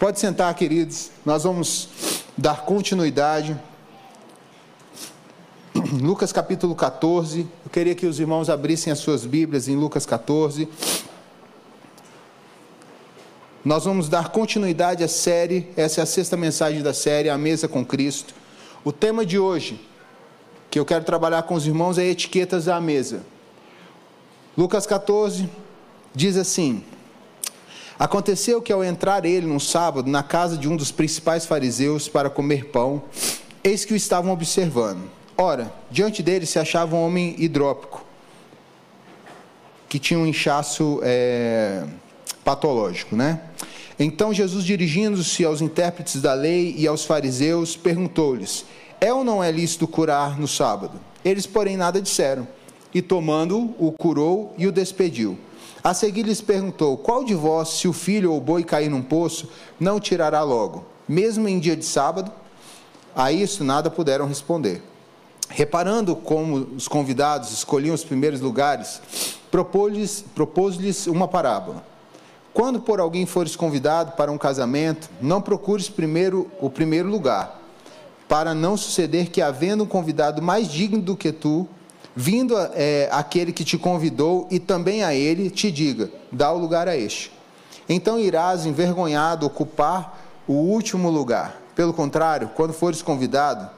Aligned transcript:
Pode 0.00 0.18
sentar, 0.18 0.54
queridos. 0.54 1.10
Nós 1.26 1.44
vamos 1.44 1.90
dar 2.34 2.62
continuidade. 2.64 3.54
Lucas 6.00 6.32
capítulo 6.32 6.74
14. 6.74 7.40
Eu 7.40 7.70
queria 7.70 7.94
que 7.94 8.06
os 8.06 8.18
irmãos 8.18 8.48
abrissem 8.48 8.90
as 8.90 8.98
suas 8.98 9.26
Bíblias 9.26 9.68
em 9.68 9.76
Lucas 9.76 10.06
14. 10.06 10.66
Nós 13.62 13.84
vamos 13.84 14.08
dar 14.08 14.30
continuidade 14.30 15.04
à 15.04 15.08
série, 15.08 15.70
essa 15.76 16.00
é 16.00 16.02
a 16.02 16.06
sexta 16.06 16.34
mensagem 16.34 16.80
da 16.80 16.94
série, 16.94 17.28
A 17.28 17.36
Mesa 17.36 17.68
com 17.68 17.84
Cristo. 17.84 18.32
O 18.82 18.92
tema 18.92 19.26
de 19.26 19.38
hoje, 19.38 19.86
que 20.70 20.78
eu 20.78 20.86
quero 20.86 21.04
trabalhar 21.04 21.42
com 21.42 21.52
os 21.52 21.66
irmãos, 21.66 21.98
é 21.98 22.06
etiquetas 22.06 22.68
à 22.68 22.80
mesa. 22.80 23.20
Lucas 24.56 24.86
14 24.86 25.46
diz 26.14 26.38
assim: 26.38 26.82
Aconteceu 28.00 28.62
que 28.62 28.72
ao 28.72 28.82
entrar 28.82 29.26
ele 29.26 29.46
num 29.46 29.60
sábado 29.60 30.10
na 30.10 30.22
casa 30.22 30.56
de 30.56 30.66
um 30.66 30.74
dos 30.74 30.90
principais 30.90 31.44
fariseus 31.44 32.08
para 32.08 32.30
comer 32.30 32.64
pão, 32.68 33.02
eis 33.62 33.84
que 33.84 33.92
o 33.92 33.96
estavam 33.96 34.32
observando. 34.32 35.02
Ora, 35.36 35.70
diante 35.90 36.22
dele 36.22 36.46
se 36.46 36.58
achava 36.58 36.96
um 36.96 37.04
homem 37.04 37.34
hidrópico, 37.36 38.02
que 39.86 39.98
tinha 39.98 40.18
um 40.18 40.26
inchaço 40.26 40.98
é, 41.02 41.84
patológico, 42.42 43.14
né? 43.14 43.42
Então 43.98 44.32
Jesus, 44.32 44.64
dirigindo-se 44.64 45.44
aos 45.44 45.60
intérpretes 45.60 46.22
da 46.22 46.32
lei 46.32 46.74
e 46.78 46.86
aos 46.86 47.04
fariseus, 47.04 47.76
perguntou-lhes: 47.76 48.64
É 48.98 49.12
ou 49.12 49.22
não 49.22 49.44
é 49.44 49.52
lícito 49.52 49.86
curar 49.86 50.40
no 50.40 50.48
sábado? 50.48 50.98
Eles, 51.22 51.46
porém, 51.46 51.76
nada 51.76 52.00
disseram. 52.00 52.48
E 52.94 53.02
tomando-o, 53.02 53.74
o 53.78 53.92
curou 53.92 54.54
e 54.56 54.66
o 54.66 54.72
despediu. 54.72 55.38
A 55.82 55.94
seguir 55.94 56.22
lhes 56.22 56.40
perguntou: 56.40 56.96
Qual 56.96 57.24
de 57.24 57.34
vós, 57.34 57.70
se 57.70 57.88
o 57.88 57.92
filho 57.92 58.32
ou 58.32 58.38
o 58.38 58.40
boi 58.40 58.62
cair 58.62 58.90
num 58.90 59.02
poço, 59.02 59.48
não 59.78 59.96
o 59.96 60.00
tirará 60.00 60.42
logo, 60.42 60.84
mesmo 61.08 61.48
em 61.48 61.58
dia 61.58 61.76
de 61.76 61.84
sábado? 61.84 62.30
A 63.14 63.32
isso 63.32 63.64
nada 63.64 63.90
puderam 63.90 64.26
responder. 64.26 64.82
Reparando 65.48 66.14
como 66.14 66.56
os 66.76 66.86
convidados 66.86 67.50
escolhiam 67.50 67.94
os 67.94 68.04
primeiros 68.04 68.40
lugares, 68.40 69.00
propôs-lhes 69.50 70.24
propôs 70.34 71.06
uma 71.06 71.26
parábola. 71.26 71.84
Quando 72.52 72.80
por 72.80 73.00
alguém 73.00 73.26
fores 73.26 73.56
convidado 73.56 74.12
para 74.12 74.30
um 74.30 74.38
casamento, 74.38 75.08
não 75.20 75.40
procures 75.40 75.88
primeiro 75.88 76.50
o 76.60 76.68
primeiro 76.68 77.08
lugar, 77.08 77.60
para 78.28 78.54
não 78.54 78.76
suceder 78.76 79.30
que, 79.30 79.40
havendo 79.40 79.84
um 79.84 79.86
convidado 79.86 80.42
mais 80.42 80.68
digno 80.68 81.00
do 81.00 81.16
que 81.16 81.32
tu, 81.32 81.66
vindo 82.14 82.54
é, 82.74 83.08
aquele 83.12 83.52
que 83.52 83.64
te 83.64 83.78
convidou 83.78 84.46
e 84.50 84.58
também 84.58 85.02
a 85.02 85.14
ele, 85.14 85.50
te 85.50 85.70
diga: 85.70 86.10
dá 86.30 86.52
o 86.52 86.58
lugar 86.58 86.88
a 86.88 86.96
este. 86.96 87.32
Então 87.88 88.18
irás 88.18 88.66
envergonhado 88.66 89.46
ocupar 89.46 90.18
o 90.46 90.52
último 90.52 91.10
lugar. 91.10 91.60
Pelo 91.74 91.92
contrário, 91.92 92.50
quando 92.54 92.72
fores 92.72 93.02
convidado, 93.02 93.70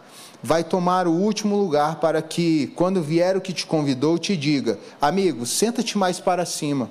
vai 0.42 0.64
tomar 0.64 1.06
o 1.06 1.12
último 1.12 1.56
lugar 1.56 1.96
para 1.96 2.20
que, 2.20 2.68
quando 2.74 3.02
vier 3.02 3.36
o 3.36 3.40
que 3.40 3.52
te 3.52 3.66
convidou, 3.66 4.18
te 4.18 4.36
diga: 4.36 4.78
amigo, 5.00 5.46
senta-te 5.46 5.96
mais 5.96 6.18
para 6.18 6.44
cima. 6.44 6.90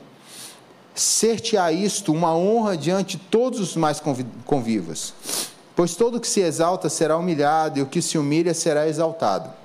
Ser-te-á 0.93 1.71
isto 1.71 2.11
uma 2.11 2.35
honra 2.35 2.75
diante 2.75 3.17
de 3.17 3.23
todos 3.23 3.59
os 3.59 3.75
mais 3.75 4.01
convivas. 4.45 5.13
Pois 5.73 5.95
todo 5.95 6.19
que 6.19 6.27
se 6.27 6.41
exalta 6.41 6.89
será 6.89 7.17
humilhado, 7.17 7.79
e 7.79 7.81
o 7.81 7.85
que 7.85 8.01
se 8.01 8.17
humilha 8.17 8.53
será 8.53 8.87
exaltado. 8.87 9.60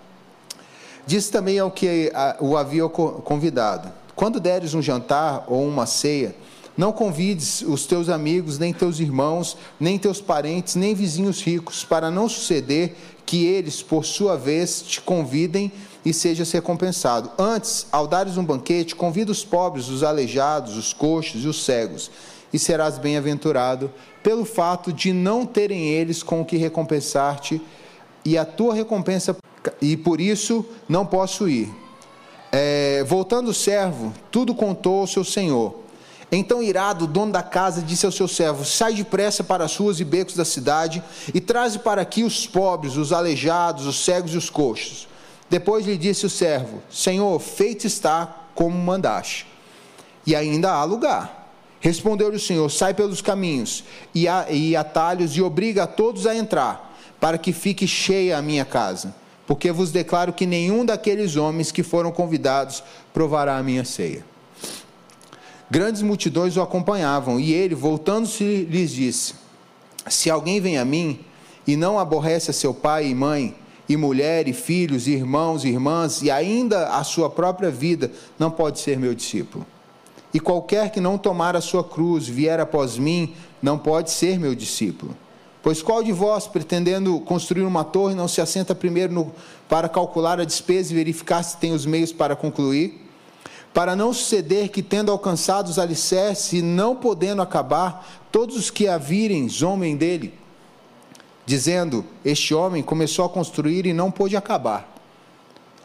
Disse 1.07 1.31
também 1.31 1.59
ao 1.59 1.71
que 1.71 2.13
o 2.41 2.57
havia 2.57 2.89
convidado: 2.89 3.93
Quando 4.17 4.41
deres 4.41 4.75
um 4.75 4.83
jantar 4.83 5.45
ou 5.47 5.65
uma 5.65 5.87
ceia, 5.87 6.35
não 6.77 6.93
convides 6.93 7.63
os 7.63 7.87
teus 7.87 8.09
amigos, 8.09 8.59
nem 8.59 8.73
teus 8.73 8.99
irmãos, 8.99 9.57
nem 9.81 9.99
teus 9.99 10.21
parentes, 10.21 10.75
nem 10.75 10.95
vizinhos 10.95 11.41
ricos, 11.41 11.85
para 11.85 12.11
não 12.11 12.29
suceder 12.29 12.97
que 13.25 13.47
eles, 13.47 13.83
por 13.83 14.05
sua 14.05 14.37
vez, 14.37 14.83
te 14.83 15.01
convidem 15.01 15.73
e 16.05 16.13
sejas 16.13 16.53
recompensado. 16.53 17.31
Antes, 17.39 17.87
ao 17.91 18.07
dares 18.07 18.37
um 18.37 18.45
banquete, 18.45 18.95
convida 18.95 19.33
os 19.33 19.45
pobres, 19.45 19.89
os 19.89 20.03
aleijados, 20.03 20.77
os 20.77 20.93
coxos 20.93 21.45
e 21.45 21.49
os 21.49 21.65
cegos, 21.65 22.11
e 22.53 22.59
serás 22.59 22.99
bem-aventurado, 22.99 23.91
pelo 24.23 24.45
fato 24.45 24.93
de 24.93 25.13
não 25.13 25.47
terem 25.47 25.89
eles 25.89 26.23
com 26.23 26.41
o 26.41 26.45
que 26.45 26.57
recompensar-te, 26.57 27.61
e 28.25 28.37
a 28.37 28.45
tua 28.45 28.75
recompensa 28.75 29.37
e 29.81 29.97
por 29.97 30.21
isso 30.21 30.65
não 30.89 31.05
posso 31.05 31.49
ir. 31.49 31.73
É, 32.53 33.05
voltando 33.05 33.49
o 33.49 33.55
servo, 33.55 34.15
tudo 34.31 34.55
contou 34.55 35.01
ao 35.01 35.07
seu 35.07 35.25
senhor. 35.25 35.75
Então, 36.31 36.63
irado, 36.63 37.05
o 37.05 37.09
dono 37.09 37.33
da 37.33 37.43
casa 37.43 37.83
disse 37.83 38.07
ao 38.07 38.13
seu 38.13 38.27
servo: 38.27 38.65
Sai 38.65 38.95
depressa 38.95 39.45
para 39.45 39.65
as 39.65 39.77
ruas 39.77 40.01
e 40.01 40.05
becos 40.05 40.35
da 40.35 40.45
cidade 40.45 41.03
e 41.33 41.41
traze 41.41 41.79
para 41.79 42.03
aqui 42.03 42.25
os 42.25 42.47
pobres, 42.47 42.97
os 42.97 43.13
aleijados, 43.13 43.87
os 43.87 44.05
cegos 44.05 44.35
e 44.35 44.37
os 44.37 44.51
coxos. 44.51 45.07
Depois 45.49 45.87
lhe 45.87 45.97
disse 45.97 46.27
o 46.27 46.31
servo: 46.31 46.83
Senhor, 46.91 47.39
feito 47.39 47.87
está 47.87 48.47
como 48.55 48.77
mandaste, 48.77 49.47
e 50.27 50.35
ainda 50.35 50.73
há 50.73 50.83
lugar. 50.85 51.53
Respondeu-lhe 51.79 52.37
o 52.37 52.41
Senhor: 52.41 52.69
Sai 52.71 52.95
pelos 52.95 53.21
caminhos 53.21 53.85
e 54.13 54.75
atalhos 54.75 55.37
e 55.37 55.43
obriga 55.43 55.85
a 55.85 55.87
todos 55.87 56.27
a 56.27 56.35
entrar, 56.35 56.97
para 57.21 57.39
que 57.39 57.53
fique 57.53 57.87
cheia 57.87 58.37
a 58.37 58.43
minha 58.43 58.65
casa 58.65 59.15
porque 59.47 59.71
vos 59.71 59.93
declaro 59.93 60.33
que 60.33 60.47
nenhum 60.47 60.85
daqueles 60.85 61.37
homens 61.37 61.71
que 61.71 61.83
foram 61.83 62.11
convidados 62.11 62.83
provará 63.15 63.57
a 63.57 63.63
minha 63.63 63.85
ceia. 63.85 64.25
Grandes 65.71 66.03
multidões 66.03 66.57
o 66.57 66.63
acompanhavam, 66.63 67.41
e 67.41 67.53
ele, 67.53 67.75
voltando-se, 67.75 68.67
lhes 68.71 68.91
disse: 68.91 69.35
Se 70.09 70.31
alguém 70.31 70.61
vem 70.61 70.79
a 70.79 70.85
mim 70.85 71.21
e 71.67 71.77
não 71.77 71.99
aborrece 71.99 72.51
a 72.51 72.55
seu 72.55 72.73
pai 72.73 73.09
e 73.09 73.15
mãe, 73.15 73.55
e 73.89 73.97
mulher, 73.97 74.49
e 74.49 74.53
filhos, 74.53 75.07
e 75.07 75.13
irmãos 75.13 75.65
e 75.65 75.69
irmãs, 75.69 76.23
e 76.23 76.31
ainda 76.31 76.89
a 76.89 77.05
sua 77.05 77.31
própria 77.31 77.71
vida, 77.71 78.11
não 78.39 78.51
pode 78.51 78.81
ser 78.81 78.99
meu 78.99 79.15
discípulo. 79.15 79.67
E 80.35 80.41
qualquer 80.41 80.91
que 80.91 81.01
não 81.01 81.17
tomar 81.17 81.57
a 81.57 81.61
sua 81.61 81.83
cruz 81.83 82.27
vier 82.27 82.61
após 82.61 82.99
mim, 82.99 83.35
não 83.63 83.79
pode 83.79 84.11
ser 84.11 84.39
meu 84.39 84.55
discípulo. 84.55 85.17
Pois 85.67 85.83
qual 85.83 86.01
de 86.01 86.13
vós, 86.13 86.47
pretendendo 86.47 87.19
construir 87.19 87.65
uma 87.65 87.83
torre, 87.83 88.15
não 88.15 88.29
se 88.29 88.41
assenta 88.41 88.73
primeiro 88.73 89.13
no, 89.13 89.33
para 89.69 89.89
calcular 89.89 90.39
a 90.39 90.45
despesa 90.45 90.93
e 90.93 90.95
verificar 90.95 91.43
se 91.43 91.57
tem 91.57 91.73
os 91.73 91.85
meios 91.85 92.13
para 92.13 92.37
concluir? 92.37 93.05
Para 93.75 93.97
não 93.97 94.13
suceder 94.13 94.69
que, 94.69 94.81
tendo 94.81 95.11
alcançado 95.11 95.67
os 95.67 95.77
alicerces 95.77 96.53
e 96.53 96.63
não 96.63 96.95
podendo 96.95 97.43
acabar, 97.43 98.07
todos 98.31 98.55
os 98.57 98.71
que 98.71 98.87
a 98.87 98.97
virem 98.97 99.49
zombem 99.49 99.97
dele, 99.97 100.35
dizendo: 101.45 102.05
Este 102.25 102.55
homem 102.55 102.81
começou 102.81 103.25
a 103.25 103.29
construir 103.29 103.87
e 103.87 103.93
não 103.93 104.09
pôde 104.09 104.37
acabar. 104.37 104.89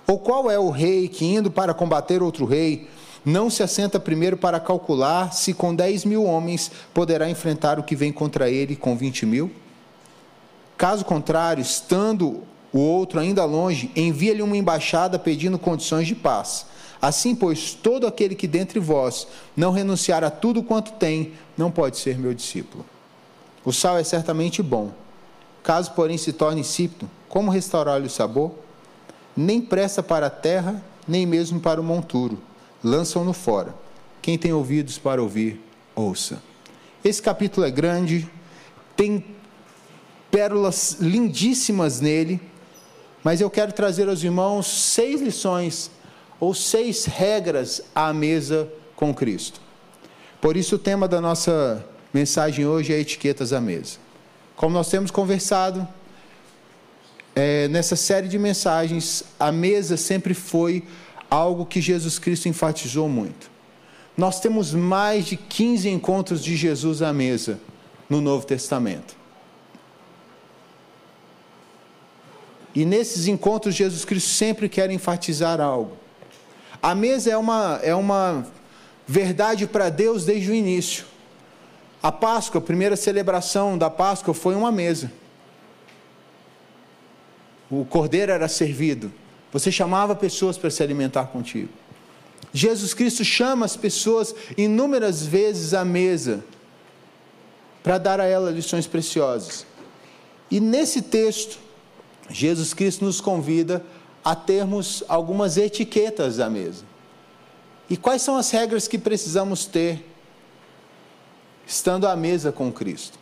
Ou 0.05 0.19
qual 0.19 0.51
é 0.51 0.59
o 0.59 0.69
rei 0.69 1.07
que, 1.07 1.25
indo 1.25 1.49
para 1.49 1.73
combater 1.73 2.21
outro 2.21 2.45
rei, 2.45 2.87
não 3.25 3.49
se 3.49 3.63
assenta 3.63 3.99
primeiro 3.99 4.37
para 4.37 4.59
calcular 4.59 5.33
se 5.33 5.55
com 5.55 5.73
dez 5.73 6.05
mil 6.05 6.23
homens 6.23 6.71
poderá 6.93 7.27
enfrentar 7.27 7.79
o 7.79 7.83
que 7.83 7.95
vem 7.95 8.11
contra 8.11 8.47
ele 8.47 8.75
com 8.75 8.95
vinte 8.95 9.25
mil? 9.25 9.49
Caso 10.81 11.05
contrário, 11.05 11.61
estando 11.61 12.41
o 12.73 12.79
outro 12.79 13.19
ainda 13.19 13.45
longe, 13.45 13.91
envia-lhe 13.95 14.41
uma 14.41 14.57
embaixada 14.57 15.19
pedindo 15.19 15.59
condições 15.59 16.07
de 16.07 16.15
paz. 16.15 16.65
Assim, 16.99 17.35
pois, 17.35 17.75
todo 17.75 18.07
aquele 18.07 18.33
que 18.33 18.47
dentre 18.47 18.79
vós 18.79 19.27
não 19.55 19.71
renunciar 19.71 20.23
a 20.23 20.31
tudo 20.31 20.63
quanto 20.63 20.93
tem, 20.93 21.33
não 21.55 21.69
pode 21.69 21.99
ser 21.99 22.17
meu 22.17 22.33
discípulo. 22.33 22.83
O 23.63 23.71
sal 23.71 23.99
é 23.99 24.03
certamente 24.03 24.63
bom. 24.63 24.89
Caso, 25.61 25.91
porém, 25.91 26.17
se 26.17 26.33
torne 26.33 26.61
insípido, 26.61 27.07
como 27.29 27.51
restaurar-lhe 27.51 28.07
o 28.07 28.09
sabor? 28.09 28.51
Nem 29.37 29.61
presta 29.61 30.01
para 30.01 30.25
a 30.25 30.31
terra, 30.31 30.83
nem 31.07 31.27
mesmo 31.27 31.59
para 31.59 31.79
o 31.79 31.83
monturo. 31.83 32.39
Lançam-no 32.83 33.33
fora. 33.33 33.75
Quem 34.19 34.35
tem 34.35 34.51
ouvidos 34.51 34.97
para 34.97 35.21
ouvir, 35.21 35.63
ouça. 35.95 36.41
Esse 37.05 37.21
capítulo 37.21 37.67
é 37.67 37.69
grande, 37.69 38.27
tem 38.95 39.23
pérolas 40.31 40.97
lindíssimas 40.99 41.99
nele, 41.99 42.41
mas 43.23 43.41
eu 43.41 43.49
quero 43.49 43.73
trazer 43.73 44.07
aos 44.09 44.23
irmãos 44.23 44.65
seis 44.65 45.21
lições 45.21 45.91
ou 46.39 46.55
seis 46.55 47.05
regras 47.05 47.81
à 47.93 48.11
mesa 48.11 48.67
com 48.95 49.13
Cristo. 49.13 49.61
Por 50.39 50.57
isso, 50.57 50.75
o 50.75 50.79
tema 50.79 51.07
da 51.07 51.21
nossa 51.21 51.85
mensagem 52.11 52.65
hoje 52.65 52.93
é 52.93 52.99
etiquetas 52.99 53.53
à 53.53 53.61
mesa. 53.61 53.97
Como 54.55 54.73
nós 54.73 54.89
temos 54.89 55.11
conversado 55.11 55.87
é, 57.35 57.67
nessa 57.67 57.95
série 57.95 58.27
de 58.27 58.39
mensagens, 58.39 59.23
a 59.39 59.51
mesa 59.51 59.97
sempre 59.97 60.33
foi 60.33 60.83
algo 61.29 61.65
que 61.65 61.79
Jesus 61.79 62.17
Cristo 62.17 62.49
enfatizou 62.49 63.07
muito. 63.07 63.49
Nós 64.17 64.39
temos 64.39 64.73
mais 64.73 65.25
de 65.25 65.37
15 65.37 65.89
encontros 65.89 66.43
de 66.43 66.55
Jesus 66.55 67.01
à 67.01 67.13
mesa 67.13 67.59
no 68.09 68.19
Novo 68.19 68.45
Testamento. 68.45 69.20
E 72.73 72.85
nesses 72.85 73.27
encontros, 73.27 73.75
Jesus 73.75 74.05
Cristo 74.05 74.29
sempre 74.29 74.69
quer 74.69 74.89
enfatizar 74.89 75.59
algo. 75.59 75.97
A 76.81 76.95
mesa 76.95 77.29
é 77.29 77.37
uma, 77.37 77.79
é 77.83 77.93
uma 77.93 78.47
verdade 79.05 79.67
para 79.67 79.89
Deus 79.89 80.25
desde 80.25 80.49
o 80.49 80.53
início. 80.53 81.05
A 82.01 82.11
Páscoa, 82.11 82.59
a 82.59 82.63
primeira 82.63 82.95
celebração 82.95 83.77
da 83.77 83.89
Páscoa 83.89 84.33
foi 84.33 84.55
uma 84.55 84.71
mesa. 84.71 85.11
O 87.69 87.85
cordeiro 87.85 88.31
era 88.31 88.47
servido. 88.47 89.11
Você 89.51 89.71
chamava 89.71 90.15
pessoas 90.15 90.57
para 90.57 90.69
se 90.69 90.81
alimentar 90.81 91.25
contigo. 91.25 91.69
Jesus 92.53 92.93
Cristo 92.93 93.23
chama 93.23 93.65
as 93.65 93.77
pessoas 93.77 94.33
inúmeras 94.57 95.25
vezes 95.25 95.73
à 95.73 95.85
mesa 95.85 96.43
para 97.83 97.97
dar 97.97 98.19
a 98.19 98.25
ela 98.25 98.49
lições 98.49 98.87
preciosas. 98.87 99.65
E 100.49 100.59
nesse 100.59 101.01
texto, 101.01 101.59
Jesus 102.31 102.73
Cristo 102.73 103.05
nos 103.05 103.19
convida 103.19 103.83
a 104.23 104.35
termos 104.35 105.03
algumas 105.07 105.57
etiquetas 105.57 106.39
à 106.39 106.49
mesa. 106.49 106.83
E 107.89 107.97
quais 107.97 108.21
são 108.21 108.37
as 108.37 108.49
regras 108.51 108.87
que 108.87 108.97
precisamos 108.97 109.65
ter 109.65 110.05
estando 111.65 112.07
à 112.07 112.15
mesa 112.15 112.51
com 112.51 112.71
Cristo? 112.71 113.19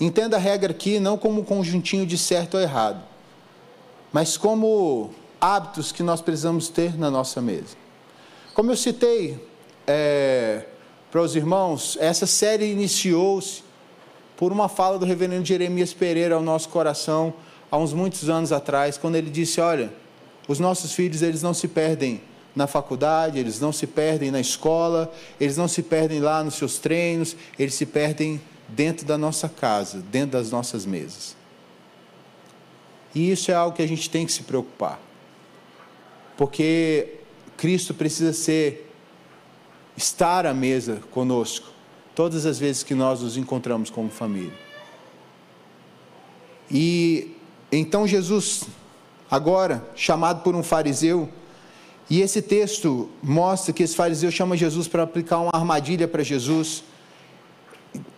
Entenda 0.00 0.36
a 0.36 0.40
regra 0.40 0.72
aqui 0.72 0.98
não 0.98 1.18
como 1.18 1.42
um 1.42 1.44
conjuntinho 1.44 2.06
de 2.06 2.16
certo 2.16 2.54
ou 2.54 2.60
errado, 2.60 3.02
mas 4.12 4.36
como 4.36 5.12
hábitos 5.40 5.92
que 5.92 6.02
nós 6.02 6.20
precisamos 6.20 6.68
ter 6.68 6.98
na 6.98 7.10
nossa 7.10 7.40
mesa. 7.40 7.76
Como 8.54 8.70
eu 8.70 8.76
citei 8.76 9.46
é, 9.86 10.64
para 11.10 11.20
os 11.20 11.36
irmãos, 11.36 11.98
essa 12.00 12.26
série 12.26 12.70
iniciou-se 12.70 13.62
por 14.36 14.52
uma 14.52 14.68
fala 14.68 14.98
do 14.98 15.04
reverendo 15.04 15.44
Jeremias 15.44 15.92
Pereira 15.92 16.34
ao 16.34 16.42
nosso 16.42 16.70
coração 16.70 17.34
há 17.70 17.78
uns 17.78 17.92
muitos 17.92 18.28
anos 18.28 18.52
atrás, 18.52 18.98
quando 18.98 19.16
ele 19.16 19.30
disse: 19.30 19.60
Olha, 19.60 19.92
os 20.48 20.58
nossos 20.58 20.92
filhos 20.92 21.22
eles 21.22 21.42
não 21.42 21.54
se 21.54 21.68
perdem 21.68 22.20
na 22.54 22.66
faculdade, 22.66 23.38
eles 23.38 23.60
não 23.60 23.72
se 23.72 23.86
perdem 23.86 24.30
na 24.30 24.40
escola, 24.40 25.12
eles 25.40 25.56
não 25.56 25.68
se 25.68 25.82
perdem 25.82 26.20
lá 26.20 26.42
nos 26.42 26.54
seus 26.54 26.78
treinos, 26.78 27.36
eles 27.58 27.74
se 27.74 27.86
perdem 27.86 28.40
dentro 28.68 29.06
da 29.06 29.16
nossa 29.16 29.48
casa, 29.48 29.98
dentro 30.10 30.32
das 30.32 30.50
nossas 30.50 30.84
mesas. 30.84 31.36
E 33.14 33.30
isso 33.30 33.50
é 33.50 33.54
algo 33.54 33.76
que 33.76 33.82
a 33.82 33.88
gente 33.88 34.08
tem 34.08 34.26
que 34.26 34.32
se 34.32 34.42
preocupar. 34.42 35.00
Porque 36.36 37.18
Cristo 37.56 37.92
precisa 37.92 38.32
ser 38.32 38.90
estar 39.96 40.46
à 40.46 40.54
mesa 40.54 41.02
conosco 41.10 41.68
todas 42.14 42.46
as 42.46 42.58
vezes 42.58 42.82
que 42.82 42.94
nós 42.94 43.20
nos 43.20 43.36
encontramos 43.36 43.90
como 43.90 44.10
família. 44.10 44.52
E 46.70 47.36
então 47.72 48.06
Jesus, 48.06 48.64
agora 49.30 49.86
chamado 49.94 50.42
por 50.42 50.54
um 50.54 50.62
fariseu, 50.62 51.28
e 52.08 52.20
esse 52.20 52.42
texto 52.42 53.08
mostra 53.22 53.72
que 53.72 53.84
esse 53.84 53.94
fariseu 53.94 54.30
chama 54.32 54.56
Jesus 54.56 54.88
para 54.88 55.04
aplicar 55.04 55.38
uma 55.38 55.52
armadilha 55.54 56.08
para 56.08 56.24
Jesus. 56.24 56.82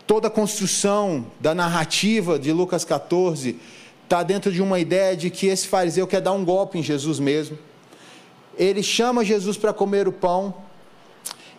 Toda 0.06 0.28
a 0.28 0.30
construção 0.30 1.26
da 1.38 1.54
narrativa 1.54 2.38
de 2.38 2.52
Lucas 2.52 2.86
14 2.86 3.58
está 4.04 4.22
dentro 4.22 4.50
de 4.50 4.62
uma 4.62 4.80
ideia 4.80 5.14
de 5.14 5.28
que 5.28 5.46
esse 5.46 5.68
fariseu 5.68 6.06
quer 6.06 6.22
dar 6.22 6.32
um 6.32 6.42
golpe 6.42 6.78
em 6.78 6.82
Jesus 6.82 7.18
mesmo. 7.18 7.58
Ele 8.56 8.82
chama 8.82 9.24
Jesus 9.24 9.58
para 9.58 9.74
comer 9.74 10.08
o 10.08 10.12
pão 10.12 10.54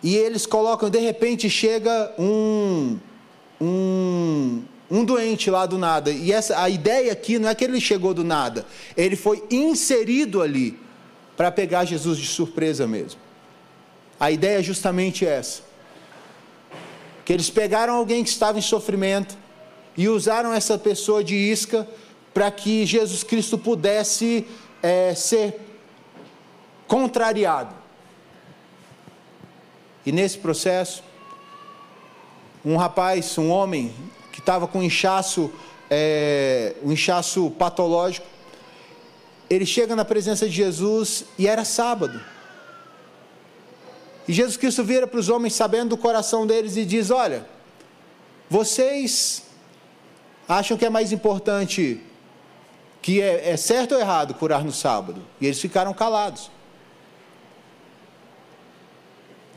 e 0.02 0.16
eles 0.16 0.44
colocam, 0.44 0.90
de 0.90 0.98
repente 0.98 1.48
chega 1.48 2.12
um, 2.18 2.98
um, 4.90 5.04
doente 5.04 5.50
lá 5.50 5.66
do 5.66 5.78
nada. 5.78 6.10
E 6.10 6.32
essa, 6.32 6.60
a 6.60 6.68
ideia 6.68 7.12
aqui 7.12 7.38
não 7.38 7.48
é 7.48 7.54
que 7.54 7.64
ele 7.64 7.80
chegou 7.80 8.14
do 8.14 8.24
nada, 8.24 8.66
ele 8.96 9.16
foi 9.16 9.42
inserido 9.50 10.42
ali 10.42 10.78
para 11.36 11.50
pegar 11.50 11.84
Jesus 11.84 12.18
de 12.18 12.26
surpresa 12.26 12.86
mesmo. 12.86 13.20
A 14.18 14.30
ideia 14.30 14.58
é 14.60 14.62
justamente 14.62 15.26
essa: 15.26 15.62
que 17.24 17.32
eles 17.32 17.50
pegaram 17.50 17.94
alguém 17.94 18.22
que 18.22 18.30
estava 18.30 18.58
em 18.58 18.62
sofrimento 18.62 19.36
e 19.96 20.08
usaram 20.08 20.52
essa 20.52 20.78
pessoa 20.78 21.22
de 21.22 21.34
isca 21.34 21.88
para 22.32 22.50
que 22.50 22.84
Jesus 22.84 23.22
Cristo 23.22 23.56
pudesse 23.56 24.46
é, 24.82 25.14
ser 25.14 25.60
contrariado. 26.86 27.74
E 30.04 30.12
nesse 30.12 30.36
processo, 30.38 31.02
um 32.64 32.76
rapaz, 32.76 33.38
um 33.38 33.50
homem 33.50 33.94
estava 34.44 34.68
com 34.68 34.82
inchaço, 34.82 35.50
é, 35.90 36.74
um 36.82 36.92
inchaço 36.92 37.50
patológico, 37.52 38.26
ele 39.48 39.64
chega 39.64 39.96
na 39.96 40.04
presença 40.04 40.46
de 40.46 40.54
Jesus 40.54 41.24
e 41.38 41.48
era 41.48 41.64
sábado. 41.64 42.20
E 44.28 44.32
Jesus 44.32 44.56
Cristo 44.56 44.84
vira 44.84 45.06
para 45.06 45.18
os 45.18 45.28
homens, 45.28 45.54
sabendo 45.54 45.90
do 45.90 45.96
coração 45.96 46.46
deles, 46.46 46.76
e 46.76 46.84
diz: 46.84 47.10
Olha, 47.10 47.46
vocês 48.48 49.42
acham 50.48 50.76
que 50.76 50.84
é 50.84 50.90
mais 50.90 51.12
importante, 51.12 52.00
que 53.02 53.20
é, 53.20 53.50
é 53.50 53.56
certo 53.56 53.92
ou 53.94 54.00
errado 54.00 54.34
curar 54.34 54.64
no 54.64 54.72
sábado? 54.72 55.22
E 55.40 55.46
eles 55.46 55.60
ficaram 55.60 55.92
calados. 55.92 56.50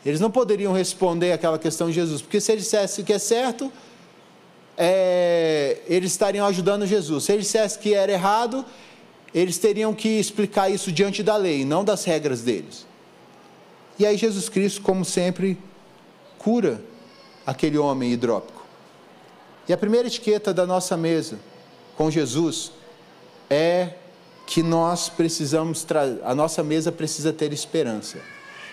Eles 0.05 0.19
não 0.19 0.31
poderiam 0.31 0.71
responder 0.71 1.33
aquela 1.33 1.59
questão 1.59 1.87
de 1.87 1.93
Jesus, 1.93 2.21
porque 2.21 2.39
se 2.39 2.51
eles 2.51 2.63
dissessem 2.63 3.03
que 3.03 3.11
é 3.11 3.19
certo, 3.19 3.71
é, 4.77 5.79
eles 5.87 6.11
estariam 6.11 6.45
ajudando 6.45 6.85
Jesus. 6.85 7.23
Se 7.23 7.31
eles 7.31 7.45
dissessem 7.45 7.81
que 7.81 7.93
era 7.93 8.11
errado, 8.11 8.63
eles 9.33 9.57
teriam 9.57 9.93
que 9.93 10.19
explicar 10.19 10.69
isso 10.69 10.91
diante 10.91 11.23
da 11.23 11.35
lei, 11.35 11.65
não 11.65 11.83
das 11.83 12.03
regras 12.03 12.41
deles. 12.41 12.85
E 13.97 14.05
aí 14.05 14.15
Jesus 14.15 14.47
Cristo, 14.47 14.81
como 14.81 15.03
sempre, 15.03 15.57
cura 16.37 16.79
aquele 17.45 17.77
homem 17.77 18.11
hidrópico. 18.11 18.65
E 19.67 19.73
a 19.73 19.77
primeira 19.77 20.07
etiqueta 20.07 20.53
da 20.53 20.65
nossa 20.65 20.95
mesa 20.95 21.39
com 21.95 22.11
Jesus 22.11 22.71
é 23.49 23.93
que 24.45 24.61
nós 24.61 25.09
precisamos, 25.09 25.85
a 26.23 26.33
nossa 26.35 26.63
mesa 26.63 26.91
precisa 26.91 27.33
ter 27.33 27.51
esperança. 27.51 28.19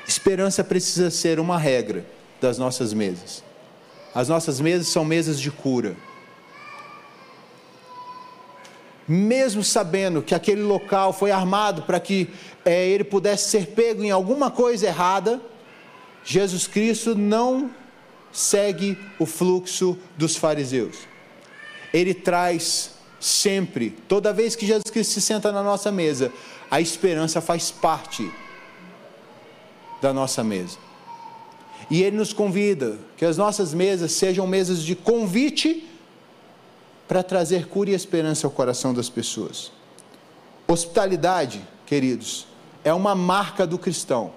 Esperança 0.06 0.62
precisa 0.62 1.10
ser 1.10 1.40
uma 1.40 1.58
regra 1.58 2.04
das 2.40 2.58
nossas 2.58 2.92
mesas. 2.92 3.42
As 4.14 4.28
nossas 4.28 4.60
mesas 4.60 4.88
são 4.88 5.04
mesas 5.04 5.40
de 5.40 5.50
cura 5.50 5.96
mesmo 9.06 9.62
sabendo 9.62 10.22
que 10.22 10.34
aquele 10.34 10.62
local 10.62 11.12
foi 11.12 11.30
armado 11.30 11.82
para 11.82 12.00
que 12.00 12.28
é, 12.64 12.86
ele 12.88 13.04
pudesse 13.04 13.50
ser 13.50 13.68
pego 13.68 14.02
em 14.02 14.10
alguma 14.10 14.50
coisa 14.50 14.86
errada, 14.86 15.40
Jesus 16.24 16.66
Cristo 16.66 17.14
não 17.14 17.70
segue 18.32 18.98
o 19.18 19.26
fluxo 19.26 19.98
dos 20.16 20.36
fariseus. 20.36 20.96
Ele 21.92 22.14
traz 22.14 22.92
sempre, 23.20 23.90
toda 24.08 24.32
vez 24.32 24.56
que 24.56 24.66
Jesus 24.66 24.90
Cristo 24.90 25.12
se 25.12 25.20
senta 25.20 25.52
na 25.52 25.62
nossa 25.62 25.92
mesa, 25.92 26.32
a 26.70 26.80
esperança 26.80 27.40
faz 27.40 27.70
parte 27.70 28.30
da 30.00 30.12
nossa 30.12 30.42
mesa. 30.42 30.83
E 31.90 32.02
ele 32.02 32.16
nos 32.16 32.32
convida 32.32 32.98
que 33.16 33.24
as 33.24 33.36
nossas 33.36 33.74
mesas 33.74 34.12
sejam 34.12 34.46
mesas 34.46 34.82
de 34.82 34.94
convite 34.94 35.88
para 37.06 37.22
trazer 37.22 37.68
cura 37.68 37.90
e 37.90 37.94
esperança 37.94 38.46
ao 38.46 38.50
coração 38.50 38.94
das 38.94 39.08
pessoas. 39.08 39.70
Hospitalidade, 40.66 41.62
queridos, 41.86 42.46
é 42.82 42.92
uma 42.92 43.14
marca 43.14 43.66
do 43.66 43.78
cristão. 43.78 44.32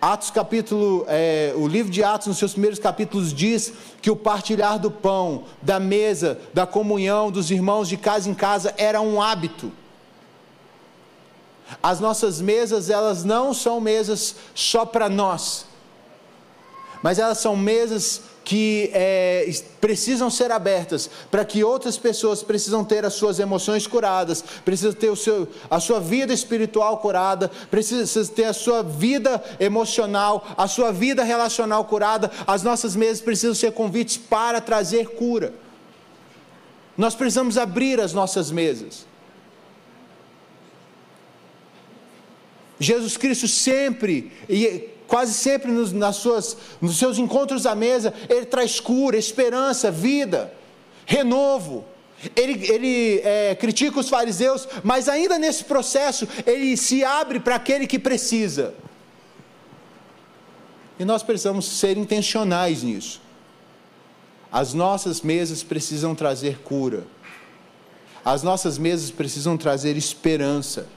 Atos 0.00 0.30
capítulo, 0.30 1.04
é, 1.08 1.52
o 1.56 1.66
livro 1.66 1.90
de 1.90 2.04
Atos, 2.04 2.28
nos 2.28 2.38
seus 2.38 2.52
primeiros 2.52 2.78
capítulos, 2.78 3.32
diz 3.32 3.72
que 4.00 4.10
o 4.10 4.16
partilhar 4.16 4.78
do 4.78 4.90
pão, 4.90 5.44
da 5.62 5.80
mesa, 5.80 6.38
da 6.52 6.66
comunhão 6.66 7.30
dos 7.30 7.50
irmãos 7.50 7.88
de 7.88 7.96
casa 7.96 8.28
em 8.28 8.34
casa 8.34 8.74
era 8.76 9.00
um 9.00 9.20
hábito. 9.20 9.72
As 11.82 12.00
nossas 12.00 12.40
mesas, 12.40 12.90
elas 12.90 13.24
não 13.24 13.52
são 13.52 13.80
mesas 13.80 14.36
só 14.54 14.84
para 14.84 15.08
nós, 15.08 15.66
mas 17.02 17.18
elas 17.18 17.38
são 17.38 17.56
mesas 17.56 18.22
que 18.46 18.92
é, 18.94 19.52
precisam 19.80 20.30
ser 20.30 20.52
abertas 20.52 21.10
para 21.32 21.44
que 21.44 21.64
outras 21.64 21.98
pessoas 21.98 22.44
precisam 22.44 22.84
ter 22.84 23.04
as 23.04 23.14
suas 23.14 23.40
emoções 23.40 23.88
curadas, 23.88 24.42
precisam 24.64 24.92
ter 24.92 25.10
o 25.10 25.16
seu, 25.16 25.48
a 25.68 25.80
sua 25.80 25.98
vida 25.98 26.32
espiritual 26.32 26.98
curada, 26.98 27.50
precisam 27.72 28.24
ter 28.26 28.44
a 28.44 28.52
sua 28.52 28.84
vida 28.84 29.42
emocional, 29.58 30.46
a 30.56 30.68
sua 30.68 30.92
vida 30.92 31.24
relacional 31.24 31.84
curada. 31.86 32.30
As 32.46 32.62
nossas 32.62 32.94
mesas 32.94 33.20
precisam 33.20 33.54
ser 33.54 33.72
convites 33.72 34.16
para 34.16 34.60
trazer 34.60 35.08
cura. 35.16 35.52
Nós 36.96 37.16
precisamos 37.16 37.58
abrir 37.58 38.00
as 38.00 38.12
nossas 38.12 38.52
mesas. 38.52 39.06
Jesus 42.78 43.16
Cristo 43.16 43.48
sempre, 43.48 44.30
e 44.48 44.88
quase 45.06 45.34
sempre 45.34 45.70
nos, 45.70 45.92
nas 45.92 46.16
suas, 46.16 46.56
nos 46.80 46.98
seus 46.98 47.18
encontros 47.18 47.66
à 47.66 47.74
mesa, 47.74 48.12
ele 48.28 48.46
traz 48.46 48.80
cura, 48.80 49.16
esperança, 49.16 49.90
vida, 49.90 50.52
renovo. 51.06 51.84
Ele, 52.34 52.66
ele 52.72 53.20
é, 53.24 53.54
critica 53.54 54.00
os 54.00 54.08
fariseus, 54.08 54.66
mas 54.82 55.08
ainda 55.08 55.38
nesse 55.38 55.64
processo, 55.64 56.26
ele 56.46 56.76
se 56.76 57.04
abre 57.04 57.38
para 57.40 57.56
aquele 57.56 57.86
que 57.86 57.98
precisa. 57.98 58.74
E 60.98 61.04
nós 61.04 61.22
precisamos 61.22 61.66
ser 61.66 61.96
intencionais 61.96 62.82
nisso. 62.82 63.20
As 64.50 64.72
nossas 64.72 65.20
mesas 65.20 65.62
precisam 65.62 66.14
trazer 66.14 66.58
cura. 66.60 67.04
As 68.24 68.42
nossas 68.42 68.78
mesas 68.78 69.10
precisam 69.10 69.56
trazer 69.56 69.96
esperança. 69.96 70.88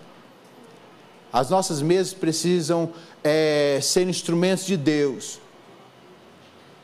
As 1.31 1.49
nossas 1.49 1.81
mesas 1.81 2.13
precisam 2.13 2.91
é, 3.23 3.79
ser 3.81 4.07
instrumentos 4.07 4.65
de 4.65 4.75
Deus, 4.75 5.39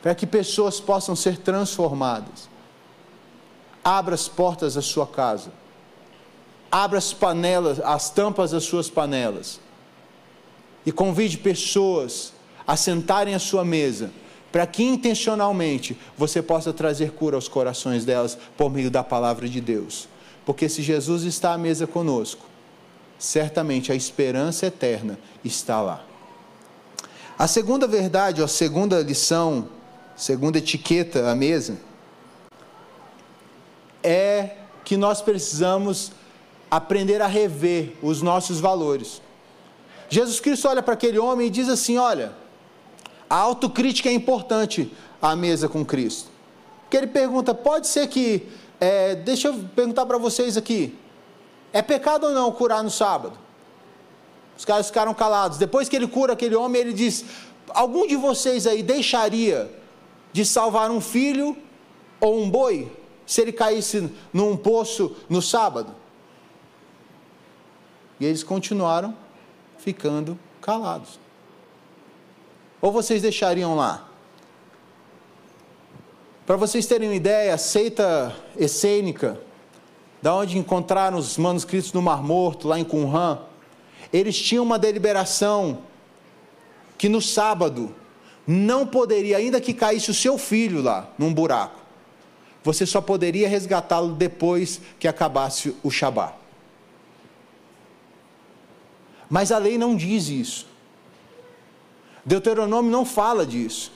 para 0.00 0.14
que 0.14 0.26
pessoas 0.26 0.78
possam 0.78 1.16
ser 1.16 1.38
transformadas. 1.38 2.48
Abra 3.84 4.14
as 4.14 4.28
portas 4.28 4.74
da 4.74 4.82
sua 4.82 5.06
casa, 5.06 5.50
abra 6.70 6.98
as 6.98 7.12
panelas, 7.12 7.80
as 7.80 8.10
tampas 8.10 8.52
das 8.52 8.64
suas 8.64 8.88
panelas, 8.88 9.60
e 10.84 10.92
convide 10.92 11.38
pessoas 11.38 12.32
a 12.66 12.76
sentarem 12.76 13.34
à 13.34 13.38
sua 13.40 13.64
mesa, 13.64 14.12
para 14.52 14.66
que 14.66 14.82
intencionalmente 14.82 15.98
você 16.16 16.40
possa 16.40 16.72
trazer 16.72 17.12
cura 17.12 17.36
aos 17.36 17.48
corações 17.48 18.04
delas 18.04 18.38
por 18.56 18.70
meio 18.70 18.90
da 18.90 19.02
palavra 19.02 19.48
de 19.48 19.60
Deus. 19.60 20.08
Porque 20.44 20.68
se 20.68 20.82
Jesus 20.82 21.24
está 21.24 21.52
à 21.52 21.58
mesa 21.58 21.86
conosco, 21.86 22.46
certamente 23.18 23.90
a 23.90 23.94
esperança 23.94 24.66
eterna 24.66 25.18
está 25.44 25.80
lá. 25.80 26.04
A 27.38 27.46
segunda 27.46 27.86
verdade, 27.86 28.42
a 28.42 28.48
segunda 28.48 29.00
lição, 29.00 29.68
segunda 30.16 30.58
etiqueta 30.58 31.30
à 31.30 31.34
mesa, 31.34 31.76
é 34.02 34.56
que 34.84 34.96
nós 34.96 35.20
precisamos 35.20 36.12
aprender 36.70 37.20
a 37.20 37.26
rever 37.26 37.96
os 38.02 38.22
nossos 38.22 38.60
valores. 38.60 39.20
Jesus 40.08 40.40
Cristo 40.40 40.68
olha 40.68 40.82
para 40.82 40.94
aquele 40.94 41.18
homem 41.18 41.48
e 41.48 41.50
diz 41.50 41.68
assim: 41.68 41.98
Olha, 41.98 42.32
a 43.28 43.36
autocrítica 43.36 44.08
é 44.08 44.12
importante 44.12 44.92
à 45.20 45.34
mesa 45.34 45.68
com 45.68 45.84
Cristo. 45.84 46.30
Porque 46.82 46.96
ele 46.96 47.08
pergunta: 47.08 47.52
pode 47.54 47.88
ser 47.88 48.06
que, 48.06 48.46
é, 48.80 49.14
deixa 49.16 49.48
eu 49.48 49.54
perguntar 49.74 50.06
para 50.06 50.18
vocês 50.18 50.56
aqui, 50.56 50.96
é 51.76 51.82
pecado 51.82 52.28
ou 52.28 52.32
não 52.32 52.50
curar 52.50 52.82
no 52.82 52.90
sábado? 52.90 53.36
Os 54.56 54.64
caras 54.64 54.86
ficaram 54.86 55.12
calados. 55.12 55.58
Depois 55.58 55.90
que 55.90 55.94
ele 55.94 56.08
cura 56.08 56.32
aquele 56.32 56.54
homem, 56.54 56.80
ele 56.80 56.94
diz: 56.94 57.22
Algum 57.68 58.06
de 58.06 58.16
vocês 58.16 58.66
aí 58.66 58.82
deixaria 58.82 59.70
de 60.32 60.42
salvar 60.46 60.90
um 60.90 61.02
filho 61.02 61.54
ou 62.18 62.40
um 62.40 62.48
boi 62.48 62.90
se 63.26 63.42
ele 63.42 63.52
caísse 63.52 64.10
num 64.32 64.56
poço 64.56 65.14
no 65.28 65.42
sábado? 65.42 65.94
E 68.18 68.24
eles 68.24 68.42
continuaram 68.42 69.14
ficando 69.76 70.38
calados. 70.62 71.20
Ou 72.80 72.90
vocês 72.90 73.20
deixariam 73.20 73.76
lá? 73.76 74.08
Para 76.46 76.56
vocês 76.56 76.86
terem 76.86 77.10
uma 77.10 77.14
ideia, 77.14 77.52
a 77.52 77.58
seita 77.58 78.34
essênica, 78.56 79.38
da 80.26 80.34
onde 80.34 80.58
encontraram 80.58 81.18
os 81.18 81.38
manuscritos 81.38 81.92
no 81.92 82.02
Mar 82.02 82.20
Morto, 82.20 82.66
lá 82.66 82.80
em 82.80 82.82
Qumran, 82.82 83.38
eles 84.12 84.36
tinham 84.36 84.64
uma 84.64 84.76
deliberação 84.76 85.78
que 86.98 87.08
no 87.08 87.22
sábado 87.22 87.94
não 88.44 88.84
poderia, 88.84 89.36
ainda 89.36 89.60
que 89.60 89.72
caísse 89.72 90.10
o 90.10 90.14
seu 90.14 90.36
filho 90.36 90.82
lá 90.82 91.08
num 91.16 91.32
buraco, 91.32 91.78
você 92.64 92.84
só 92.84 93.00
poderia 93.00 93.48
resgatá-lo 93.48 94.14
depois 94.14 94.80
que 94.98 95.06
acabasse 95.06 95.76
o 95.80 95.92
Shabat. 95.92 96.34
Mas 99.30 99.52
a 99.52 99.58
lei 99.58 99.78
não 99.78 99.94
diz 99.94 100.26
isso. 100.26 100.66
Deuteronômio 102.24 102.90
não 102.90 103.04
fala 103.06 103.46
disso. 103.46 103.92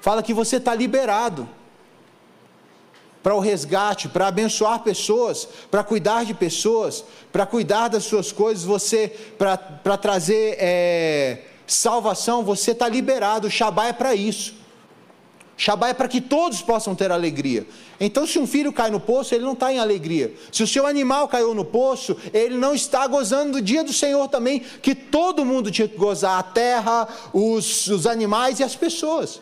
Fala 0.00 0.20
que 0.20 0.34
você 0.34 0.56
está 0.56 0.74
liberado 0.74 1.48
para 3.24 3.34
o 3.34 3.40
resgate, 3.40 4.06
para 4.06 4.26
abençoar 4.26 4.80
pessoas, 4.80 5.48
para 5.70 5.82
cuidar 5.82 6.26
de 6.26 6.34
pessoas, 6.34 7.02
para 7.32 7.46
cuidar 7.46 7.88
das 7.88 8.04
suas 8.04 8.30
coisas, 8.30 8.64
você 8.64 9.10
para 9.38 9.96
trazer 9.96 10.58
é, 10.60 11.38
salvação, 11.66 12.44
você 12.44 12.72
está 12.72 12.86
liberado. 12.86 13.46
O 13.46 13.50
Shabá 13.50 13.86
é 13.86 13.94
para 13.94 14.14
isso. 14.14 14.52
Shabá 15.56 15.88
é 15.88 15.94
para 15.94 16.06
que 16.06 16.20
todos 16.20 16.60
possam 16.60 16.94
ter 16.94 17.10
alegria. 17.10 17.66
Então, 17.98 18.26
se 18.26 18.38
um 18.38 18.46
filho 18.46 18.70
cai 18.70 18.90
no 18.90 19.00
poço, 19.00 19.34
ele 19.34 19.44
não 19.44 19.54
está 19.54 19.72
em 19.72 19.78
alegria. 19.78 20.34
Se 20.52 20.62
o 20.62 20.66
seu 20.66 20.86
animal 20.86 21.26
caiu 21.26 21.54
no 21.54 21.64
poço, 21.64 22.14
ele 22.30 22.58
não 22.58 22.74
está 22.74 23.06
gozando 23.06 23.52
do 23.52 23.62
dia 23.62 23.82
do 23.82 23.92
Senhor 23.92 24.28
também, 24.28 24.60
que 24.82 24.94
todo 24.94 25.46
mundo 25.46 25.70
tinha 25.70 25.88
que 25.88 25.96
gozar: 25.96 26.38
a 26.38 26.42
terra, 26.42 27.08
os, 27.32 27.86
os 27.86 28.06
animais 28.06 28.60
e 28.60 28.64
as 28.64 28.76
pessoas. 28.76 29.40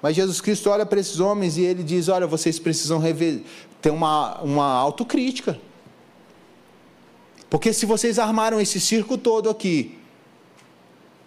Mas 0.00 0.14
Jesus 0.14 0.40
Cristo 0.40 0.70
olha 0.70 0.86
para 0.86 1.00
esses 1.00 1.18
homens 1.20 1.56
e 1.56 1.62
ele 1.62 1.82
diz: 1.82 2.08
Olha, 2.08 2.26
vocês 2.26 2.58
precisam 2.58 3.02
ter 3.80 3.90
uma, 3.90 4.40
uma 4.40 4.66
autocrítica. 4.74 5.58
Porque 7.50 7.72
se 7.72 7.86
vocês 7.86 8.18
armaram 8.18 8.60
esse 8.60 8.78
circo 8.78 9.16
todo 9.16 9.48
aqui, 9.48 9.98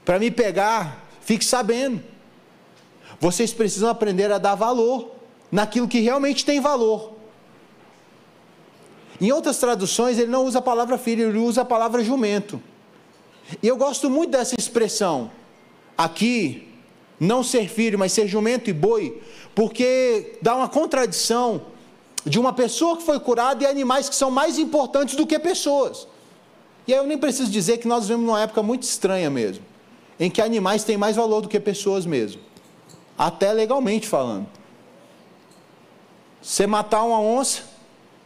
para 0.05 0.19
me 0.19 0.29
pegar, 0.29 1.05
fique 1.21 1.43
sabendo. 1.43 2.01
Vocês 3.19 3.53
precisam 3.53 3.89
aprender 3.89 4.31
a 4.31 4.37
dar 4.37 4.55
valor 4.55 5.15
naquilo 5.51 5.87
que 5.87 5.99
realmente 5.99 6.45
tem 6.45 6.59
valor. 6.59 7.13
Em 9.19 9.31
outras 9.31 9.57
traduções, 9.57 10.17
ele 10.17 10.31
não 10.31 10.45
usa 10.45 10.59
a 10.59 10.61
palavra 10.61 10.97
filho, 10.97 11.29
ele 11.29 11.37
usa 11.37 11.61
a 11.61 11.65
palavra 11.65 12.03
jumento. 12.03 12.61
E 13.61 13.67
eu 13.67 13.77
gosto 13.77 14.09
muito 14.09 14.31
dessa 14.31 14.55
expressão. 14.57 15.29
Aqui, 15.97 16.70
não 17.21 17.43
ser 17.43 17.69
filho, 17.69 17.99
mas 17.99 18.11
ser 18.11 18.27
jumento 18.27 18.67
e 18.67 18.73
boi, 18.73 19.21
porque 19.53 20.39
dá 20.41 20.55
uma 20.55 20.67
contradição 20.67 21.61
de 22.25 22.39
uma 22.39 22.51
pessoa 22.51 22.97
que 22.97 23.03
foi 23.03 23.19
curada 23.19 23.63
e 23.63 23.67
animais 23.67 24.09
que 24.09 24.15
são 24.15 24.31
mais 24.31 24.57
importantes 24.57 25.15
do 25.15 25.27
que 25.27 25.37
pessoas. 25.37 26.07
E 26.87 26.93
aí 26.93 26.99
eu 26.99 27.05
nem 27.05 27.19
preciso 27.19 27.51
dizer 27.51 27.77
que 27.77 27.87
nós 27.87 28.07
vivemos 28.07 28.25
numa 28.25 28.41
época 28.41 28.63
muito 28.63 28.83
estranha 28.83 29.29
mesmo, 29.29 29.63
em 30.19 30.31
que 30.31 30.41
animais 30.41 30.83
têm 30.83 30.97
mais 30.97 31.15
valor 31.15 31.41
do 31.41 31.47
que 31.47 31.59
pessoas 31.59 32.07
mesmo, 32.07 32.41
até 33.15 33.53
legalmente 33.53 34.07
falando. 34.07 34.47
Você 36.41 36.65
matar 36.65 37.03
uma 37.03 37.21
onça, 37.21 37.61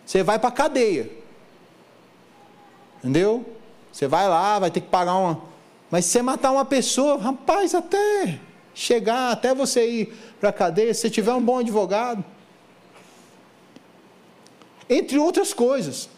você 0.06 0.24
vai 0.24 0.40
para 0.40 0.52
cadeia. 0.52 1.12
Entendeu? 3.00 3.46
Você 3.92 4.08
vai 4.08 4.30
lá, 4.30 4.58
vai 4.58 4.72
ter 4.72 4.80
que 4.80 4.88
pagar 4.88 5.16
uma. 5.16 5.42
Mas 5.92 6.06
se 6.06 6.12
você 6.12 6.22
matar 6.22 6.52
uma 6.52 6.64
pessoa, 6.64 7.18
rapaz, 7.18 7.75
até 7.75 8.40
chegar 8.75 9.32
até 9.32 9.55
você 9.55 9.89
ir 9.89 10.13
para 10.39 10.50
a 10.50 10.53
cadeia, 10.53 10.94
se 10.94 11.10
tiver 11.10 11.34
um 11.34 11.41
bom 11.41 11.60
advogado. 11.60 12.24
Entre 14.88 15.17
outras 15.17 15.53
coisas. 15.53 16.10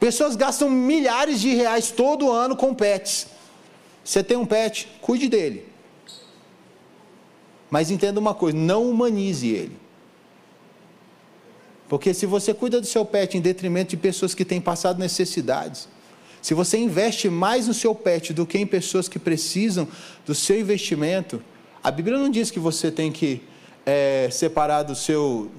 Pessoas 0.00 0.34
gastam 0.34 0.68
milhares 0.68 1.40
de 1.40 1.54
reais 1.54 1.92
todo 1.92 2.32
ano 2.32 2.56
com 2.56 2.74
pets. 2.74 3.28
Você 4.02 4.24
tem 4.24 4.36
um 4.36 4.46
pet, 4.46 4.88
cuide 5.00 5.28
dele. 5.28 5.68
Mas 7.70 7.90
entenda 7.90 8.18
uma 8.18 8.34
coisa: 8.34 8.56
não 8.56 8.90
humanize 8.90 9.48
ele. 9.48 9.76
Porque 11.88 12.12
se 12.14 12.26
você 12.26 12.52
cuida 12.52 12.80
do 12.80 12.86
seu 12.86 13.04
pet 13.04 13.36
em 13.36 13.40
detrimento 13.40 13.90
de 13.90 13.96
pessoas 13.98 14.34
que 14.34 14.44
têm 14.44 14.60
passado 14.60 14.98
necessidades, 14.98 15.86
se 16.42 16.54
você 16.54 16.76
investe 16.76 17.30
mais 17.30 17.68
no 17.68 17.72
seu 17.72 17.94
pet 17.94 18.34
do 18.34 18.44
que 18.44 18.58
em 18.58 18.66
pessoas 18.66 19.08
que 19.08 19.18
precisam 19.18 19.86
do 20.26 20.34
seu 20.34 20.58
investimento, 20.58 21.40
a 21.82 21.90
Bíblia 21.90 22.18
não 22.18 22.28
diz 22.28 22.50
que 22.50 22.58
você 22.58 22.90
tem 22.90 23.12
que 23.12 23.40
é, 23.86 24.28
separar 24.30 24.82
do 24.82 24.96
seu, 24.96 25.52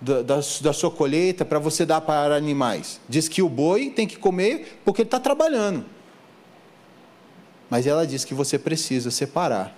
da, 0.00 0.22
da, 0.22 0.36
da 0.36 0.72
sua 0.72 0.92
colheita 0.92 1.44
para 1.44 1.58
você 1.58 1.84
dar 1.84 2.00
para 2.00 2.36
animais. 2.36 3.00
Diz 3.08 3.26
que 3.26 3.42
o 3.42 3.48
boi 3.48 3.90
tem 3.90 4.06
que 4.06 4.16
comer 4.16 4.80
porque 4.84 5.02
ele 5.02 5.08
está 5.08 5.18
trabalhando. 5.18 5.84
Mas 7.68 7.84
ela 7.86 8.06
diz 8.06 8.24
que 8.24 8.32
você 8.32 8.56
precisa 8.56 9.10
separar 9.10 9.76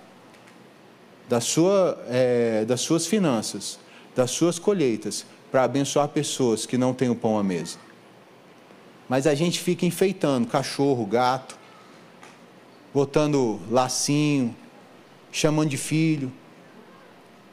da 1.27 1.41
sua, 1.41 2.03
é, 2.07 2.65
das 2.65 2.81
suas 2.81 3.07
finanças, 3.07 3.79
das 4.15 4.29
suas 4.29 4.59
colheitas, 4.59 5.25
para 5.51 5.63
abençoar 5.63 6.07
pessoas 6.09 6.67
que 6.67 6.77
não 6.77 6.93
têm 6.93 7.09
o 7.09 7.15
pão 7.15 7.39
à 7.39 7.43
mesa. 7.43 7.84
Mas 9.07 9.27
a 9.27 9.35
gente 9.35 9.59
fica 9.59 9.85
enfeitando 9.85 10.47
cachorro, 10.47 11.05
gato, 11.05 11.57
botando 12.93 13.59
lacinho, 13.69 14.55
chamando 15.31 15.69
de 15.69 15.77
filho. 15.77 16.31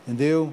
Entendeu? 0.06 0.52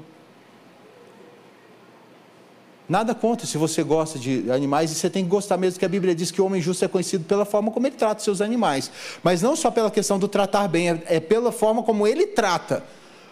Nada 2.90 3.14
contra 3.14 3.46
se 3.46 3.56
você 3.56 3.84
gosta 3.84 4.18
de 4.18 4.52
animais, 4.52 4.92
e 4.92 4.96
você 4.96 5.12
tem 5.12 5.24
que 5.24 5.30
gostar 5.30 5.58
mesmo, 5.58 5.78
que 5.80 5.86
a 5.86 5.90
Bíblia 5.90 6.16
diz 6.16 6.32
que 6.32 6.42
o 6.42 6.46
homem 6.46 6.60
justo 6.60 6.84
é 6.84 6.88
conhecido 6.88 7.24
pela 7.24 7.46
forma 7.46 7.70
como 7.72 7.86
ele 7.86 7.96
trata 7.96 8.24
seus 8.24 8.42
animais. 8.42 8.92
Mas 9.22 9.44
não 9.44 9.56
só 9.56 9.70
pela 9.70 9.92
questão 9.92 10.18
do 10.18 10.28
tratar 10.28 10.68
bem, 10.68 10.90
é, 10.90 11.04
é 11.06 11.20
pela 11.20 11.52
forma 11.52 11.84
como 11.84 12.08
ele 12.08 12.26
trata. 12.26 12.84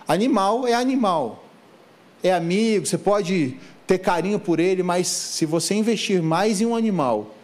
Animal 0.07 0.67
é 0.67 0.73
animal. 0.73 1.43
É 2.21 2.31
amigo, 2.31 2.85
você 2.85 2.99
pode 2.99 3.57
ter 3.87 3.97
carinho 3.97 4.39
por 4.39 4.59
ele, 4.59 4.83
mas 4.83 5.07
se 5.07 5.43
você 5.45 5.73
investir 5.73 6.21
mais 6.21 6.61
em 6.61 6.65
um 6.67 6.75
animal, 6.75 7.35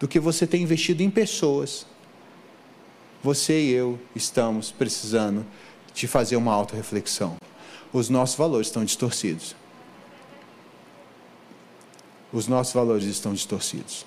do 0.00 0.08
que 0.08 0.18
você 0.18 0.46
tem 0.46 0.62
investido 0.62 1.02
em 1.02 1.10
pessoas. 1.10 1.86
Você 3.22 3.60
e 3.60 3.70
eu 3.70 4.00
estamos 4.16 4.72
precisando 4.72 5.44
de 5.92 6.08
fazer 6.08 6.36
uma 6.36 6.54
autorreflexão. 6.54 7.36
Os 7.92 8.08
nossos 8.08 8.34
valores 8.34 8.68
estão 8.68 8.82
distorcidos. 8.82 9.54
Os 12.32 12.48
nossos 12.48 12.72
valores 12.72 13.04
estão 13.04 13.34
distorcidos. 13.34 14.06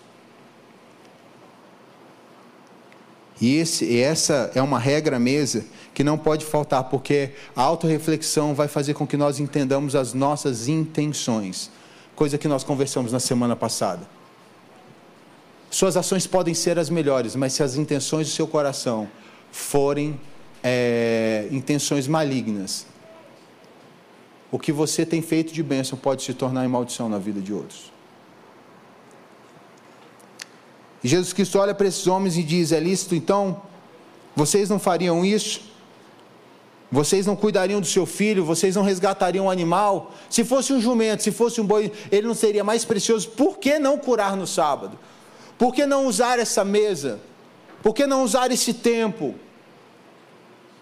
E, 3.40 3.58
esse, 3.58 4.00
essa 4.00 4.52
é 4.56 4.62
uma 4.62 4.80
regra 4.80 5.20
mesa 5.20 5.66
que 5.94 6.04
não 6.04 6.18
pode 6.18 6.46
faltar, 6.46 6.86
porque 6.86 7.32
a 7.56 7.62
autorreflexão 7.62 8.56
vai 8.56 8.68
fazer 8.68 8.94
com 8.94 9.06
que 9.06 9.18
nós 9.18 9.40
entendamos 9.40 9.96
as 9.96 10.14
nossas 10.14 10.68
intenções, 10.68 11.70
coisa 12.16 12.38
que 12.38 12.48
nós 12.48 12.64
conversamos 12.64 13.12
na 13.12 13.20
semana 13.20 13.56
passada. 13.56 14.08
Suas 15.74 15.98
ações 15.98 16.28
podem 16.28 16.54
ser 16.54 16.78
as 16.78 16.88
melhores, 16.88 17.36
mas 17.36 17.54
se 17.54 17.64
as 17.64 17.76
intenções 17.76 18.28
do 18.28 18.32
seu 18.32 18.46
coração 18.46 19.10
forem 19.52 20.22
é, 20.64 21.48
intenções 21.50 22.08
malignas, 22.08 22.86
o 24.52 24.60
que 24.60 24.72
você 24.72 25.04
tem 25.04 25.20
feito 25.20 25.52
de 25.52 25.64
bênção 25.64 25.98
pode 25.98 26.22
se 26.22 26.32
tornar 26.32 26.64
em 26.64 26.68
maldição 26.68 27.10
na 27.10 27.18
vida 27.18 27.42
de 27.42 27.52
outros. 27.52 27.92
E 31.04 31.08
Jesus 31.08 31.34
Cristo 31.34 31.58
olha 31.58 31.74
para 31.74 31.88
esses 31.88 32.06
homens 32.06 32.38
e 32.38 32.44
diz: 32.44 32.72
É 32.72 32.80
lícito 32.80 33.16
então? 33.16 33.60
Vocês 34.36 34.70
não 34.70 34.78
fariam 34.78 35.26
isso? 35.26 35.74
Vocês 36.92 37.26
não 37.26 37.36
cuidariam 37.36 37.82
do 37.82 37.88
seu 37.88 38.06
filho? 38.06 38.46
Vocês 38.46 38.76
não 38.76 38.84
resgatariam 38.84 39.48
um 39.48 39.50
animal? 39.50 40.14
Se 40.30 40.46
fosse 40.46 40.72
um 40.72 40.80
jumento, 40.80 41.24
se 41.24 41.32
fosse 41.32 41.60
um 41.60 41.66
boi, 41.66 41.92
ele 42.12 42.28
não 42.28 42.36
seria 42.36 42.64
mais 42.64 42.86
precioso? 42.86 43.30
Por 43.30 43.58
que 43.58 43.80
não 43.80 43.98
curar 43.98 44.38
no 44.38 44.46
sábado? 44.46 45.00
Por 45.58 45.74
que 45.74 45.86
não 45.86 46.06
usar 46.08 46.40
essa 46.40 46.64
mesa? 46.64 47.20
Por 47.82 47.94
que 47.94 48.08
não 48.08 48.24
usar 48.24 48.52
esse 48.52 48.74
tempo? 48.74 49.36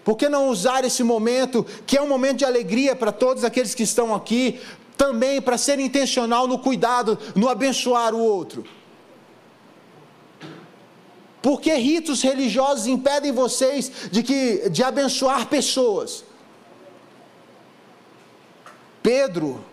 Por 0.04 0.16
que 0.16 0.28
não 0.28 0.48
usar 0.48 0.84
esse 0.84 1.02
momento, 1.02 1.64
que 1.86 1.96
é 1.96 2.02
um 2.02 2.08
momento 2.08 2.38
de 2.38 2.44
alegria 2.44 2.96
para 2.96 3.12
todos 3.12 3.44
aqueles 3.44 3.74
que 3.74 3.82
estão 3.82 4.14
aqui, 4.14 4.60
também 4.96 5.40
para 5.40 5.56
ser 5.56 5.78
intencional 5.78 6.46
no 6.46 6.58
cuidado, 6.58 7.18
no 7.34 7.48
abençoar 7.48 8.14
o 8.14 8.18
outro? 8.18 8.64
Porque 11.40 11.74
ritos 11.74 12.22
religiosos 12.22 12.86
impedem 12.86 13.32
vocês 13.32 13.90
de, 14.10 14.22
que, 14.22 14.70
de 14.70 14.82
abençoar 14.82 15.46
pessoas. 15.48 16.24
Pedro 19.02 19.64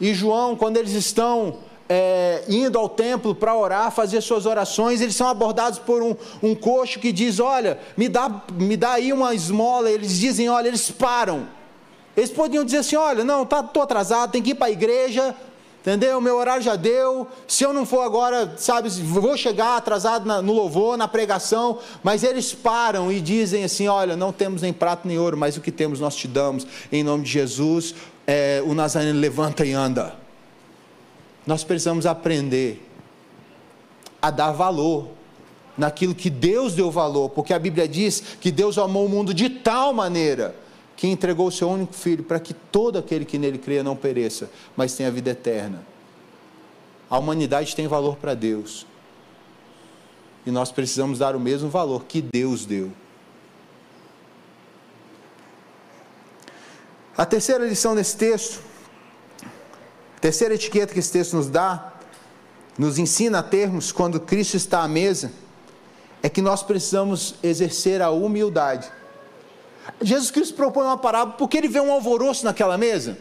e 0.00 0.14
João, 0.14 0.56
quando 0.56 0.78
eles 0.78 0.92
estão 0.92 1.58
é, 1.88 2.42
indo 2.48 2.78
ao 2.78 2.88
templo 2.88 3.34
para 3.34 3.54
orar, 3.54 3.90
fazer 3.90 4.20
suas 4.20 4.44
orações, 4.46 5.00
eles 5.00 5.14
são 5.14 5.28
abordados 5.28 5.78
por 5.78 6.02
um, 6.02 6.16
um 6.42 6.54
coxo 6.54 6.98
que 6.98 7.12
diz: 7.12 7.38
Olha, 7.38 7.78
me 7.96 8.08
dá, 8.08 8.42
me 8.52 8.76
dá 8.76 8.92
aí 8.92 9.12
uma 9.12 9.34
esmola. 9.34 9.90
Eles 9.90 10.18
dizem: 10.18 10.48
Olha, 10.48 10.68
eles 10.68 10.90
param. 10.90 11.46
Eles 12.16 12.30
podiam 12.30 12.64
dizer 12.64 12.78
assim: 12.78 12.96
Olha, 12.96 13.24
não, 13.24 13.46
tá, 13.46 13.58
atrasado, 13.58 14.32
tem 14.32 14.42
que 14.42 14.50
ir 14.50 14.54
para 14.56 14.66
a 14.66 14.70
igreja, 14.70 15.34
entendeu? 15.80 16.20
Meu 16.20 16.36
horário 16.36 16.62
já 16.62 16.74
deu. 16.74 17.28
Se 17.46 17.62
eu 17.62 17.72
não 17.72 17.86
for 17.86 18.00
agora, 18.00 18.54
sabe, 18.56 18.88
vou 18.88 19.36
chegar 19.36 19.76
atrasado 19.76 20.26
na, 20.26 20.42
no 20.42 20.52
louvor, 20.52 20.96
na 20.96 21.06
pregação. 21.06 21.78
Mas 22.02 22.24
eles 22.24 22.52
param 22.52 23.12
e 23.12 23.20
dizem 23.20 23.62
assim: 23.62 23.86
Olha, 23.86 24.16
não 24.16 24.32
temos 24.32 24.60
nem 24.60 24.72
prato 24.72 25.06
nem 25.06 25.20
ouro, 25.20 25.36
mas 25.36 25.56
o 25.56 25.60
que 25.60 25.70
temos 25.70 26.00
nós 26.00 26.16
te 26.16 26.26
damos. 26.26 26.66
Em 26.90 27.04
nome 27.04 27.22
de 27.22 27.30
Jesus, 27.30 27.94
é, 28.26 28.60
o 28.66 28.74
Nazareno 28.74 29.20
levanta 29.20 29.64
e 29.64 29.72
anda. 29.72 30.25
Nós 31.46 31.62
precisamos 31.62 32.06
aprender 32.06 32.84
a 34.20 34.30
dar 34.30 34.52
valor 34.52 35.08
naquilo 35.78 36.14
que 36.14 36.28
Deus 36.28 36.74
deu 36.74 36.90
valor, 36.90 37.30
porque 37.30 37.52
a 37.52 37.58
Bíblia 37.58 37.86
diz 37.86 38.20
que 38.40 38.50
Deus 38.50 38.78
amou 38.78 39.06
o 39.06 39.08
mundo 39.08 39.32
de 39.32 39.48
tal 39.48 39.92
maneira 39.92 40.54
que 40.96 41.06
entregou 41.06 41.48
o 41.48 41.52
seu 41.52 41.68
único 41.68 41.92
filho 41.92 42.24
para 42.24 42.40
que 42.40 42.54
todo 42.54 42.98
aquele 42.98 43.24
que 43.24 43.38
nele 43.38 43.58
creia 43.58 43.82
não 43.82 43.94
pereça, 43.94 44.50
mas 44.74 44.94
tenha 44.94 45.10
vida 45.10 45.30
eterna. 45.30 45.86
A 47.08 47.18
humanidade 47.18 47.76
tem 47.76 47.86
valor 47.86 48.16
para 48.16 48.34
Deus. 48.34 48.86
E 50.44 50.50
nós 50.50 50.72
precisamos 50.72 51.18
dar 51.18 51.36
o 51.36 51.40
mesmo 51.40 51.68
valor 51.68 52.04
que 52.04 52.22
Deus 52.22 52.64
deu. 52.64 52.90
A 57.16 57.24
terceira 57.24 57.66
lição 57.66 57.94
desse 57.94 58.16
texto, 58.16 58.60
terceira 60.20 60.54
etiqueta 60.54 60.92
que 60.92 60.98
esse 60.98 61.12
texto 61.12 61.36
nos 61.36 61.48
dá, 61.48 61.92
nos 62.78 62.98
ensina 62.98 63.38
a 63.38 63.42
termos 63.42 63.92
quando 63.92 64.20
Cristo 64.20 64.56
está 64.56 64.82
à 64.82 64.88
mesa, 64.88 65.32
é 66.22 66.28
que 66.28 66.42
nós 66.42 66.62
precisamos 66.62 67.34
exercer 67.42 68.02
a 68.02 68.10
humildade. 68.10 68.90
Jesus 70.02 70.30
Cristo 70.30 70.54
propõe 70.54 70.84
uma 70.84 70.98
parábola 70.98 71.36
porque 71.36 71.56
ele 71.56 71.68
vê 71.68 71.80
um 71.80 71.92
alvoroço 71.92 72.44
naquela 72.44 72.76
mesa. 72.76 73.18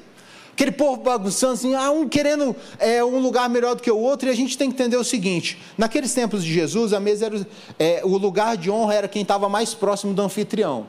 Aquele 0.52 0.72
povo 0.72 1.02
bagunçando 1.02 1.54
assim, 1.54 1.76
ah, 1.76 1.92
um 1.92 2.08
querendo 2.08 2.56
é, 2.80 3.04
um 3.04 3.20
lugar 3.20 3.50
melhor 3.50 3.76
do 3.76 3.84
que 3.84 3.92
o 3.92 4.00
outro, 4.00 4.30
e 4.30 4.32
a 4.32 4.36
gente 4.36 4.58
tem 4.58 4.70
que 4.70 4.76
entender 4.76 4.96
o 4.96 5.04
seguinte: 5.04 5.62
naqueles 5.78 6.14
tempos 6.14 6.44
de 6.44 6.54
Jesus, 6.54 6.94
a 6.94 7.00
mesa 7.00 7.26
era 7.26 7.48
é, 7.78 8.02
o 8.06 8.18
lugar 8.18 8.56
de 8.56 8.72
honra 8.72 8.94
era 8.94 9.08
quem 9.08 9.22
estava 9.22 9.50
mais 9.50 9.74
próximo 9.74 10.14
do 10.14 10.22
anfitrião. 10.22 10.88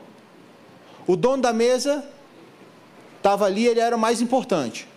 O 1.05 1.17
dono 1.17 1.43
da 1.43 1.51
mesa 1.51 2.03
estava 3.17 3.45
ali, 3.45 3.67
ele 3.67 3.81
era 3.81 3.95
o 3.95 3.99
mais 3.99 4.21
importante. 4.21 4.87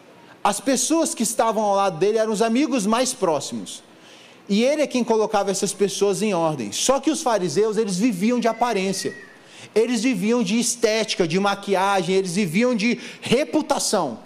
As 0.43 0.59
pessoas 0.59 1.15
que 1.15 1.23
estavam 1.23 1.63
ao 1.63 1.75
lado 1.75 1.99
dele 1.99 2.19
eram 2.19 2.33
os 2.33 2.41
amigos 2.41 2.87
mais 2.87 3.13
próximos. 3.13 3.83
E 4.49 4.65
ele 4.65 4.83
é 4.83 4.87
quem 4.87 5.05
colocava 5.05 5.51
essas 5.51 5.73
pessoas 5.73 6.23
em 6.23 6.35
ordem. 6.35 6.73
Só 6.73 6.99
que 6.99 7.11
os 7.11 7.23
fariseus, 7.23 7.77
eles 7.77 7.97
viviam 7.97 8.41
de 8.41 8.49
aparência. 8.49 9.15
Eles 9.75 10.03
viviam 10.03 10.43
de 10.43 10.59
estética, 10.59 11.29
de 11.29 11.39
maquiagem, 11.39 12.15
eles 12.15 12.35
viviam 12.35 12.75
de 12.75 12.99
reputação. 13.21 14.19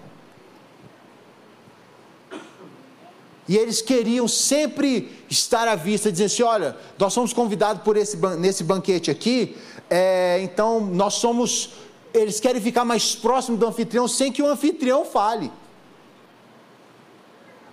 E 3.46 3.56
eles 3.58 3.82
queriam 3.82 4.26
sempre 4.26 5.12
estar 5.28 5.68
à 5.68 5.74
vista, 5.74 6.10
dizer 6.10 6.26
assim: 6.26 6.42
olha, 6.42 6.76
nós 6.98 7.12
somos 7.12 7.32
convidados 7.32 7.82
por 7.82 7.96
esse, 7.96 8.16
nesse 8.38 8.64
banquete 8.64 9.10
aqui, 9.10 9.56
é, 9.90 10.40
então 10.42 10.80
nós 10.80 11.14
somos. 11.14 11.70
Eles 12.14 12.40
querem 12.40 12.62
ficar 12.62 12.84
mais 12.84 13.14
próximo 13.14 13.56
do 13.56 13.66
anfitrião 13.66 14.06
sem 14.06 14.32
que 14.32 14.40
o 14.40 14.46
anfitrião 14.46 15.04
fale. 15.04 15.50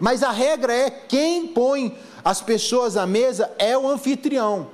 Mas 0.02 0.24
a 0.24 0.32
regra 0.32 0.74
é: 0.74 0.90
quem 0.90 1.46
põe 1.46 1.96
as 2.26 2.42
pessoas 2.42 2.98
à 2.98 3.06
mesa 3.06 3.52
é 3.60 3.78
o 3.78 3.88
anfitrião. 3.88 4.68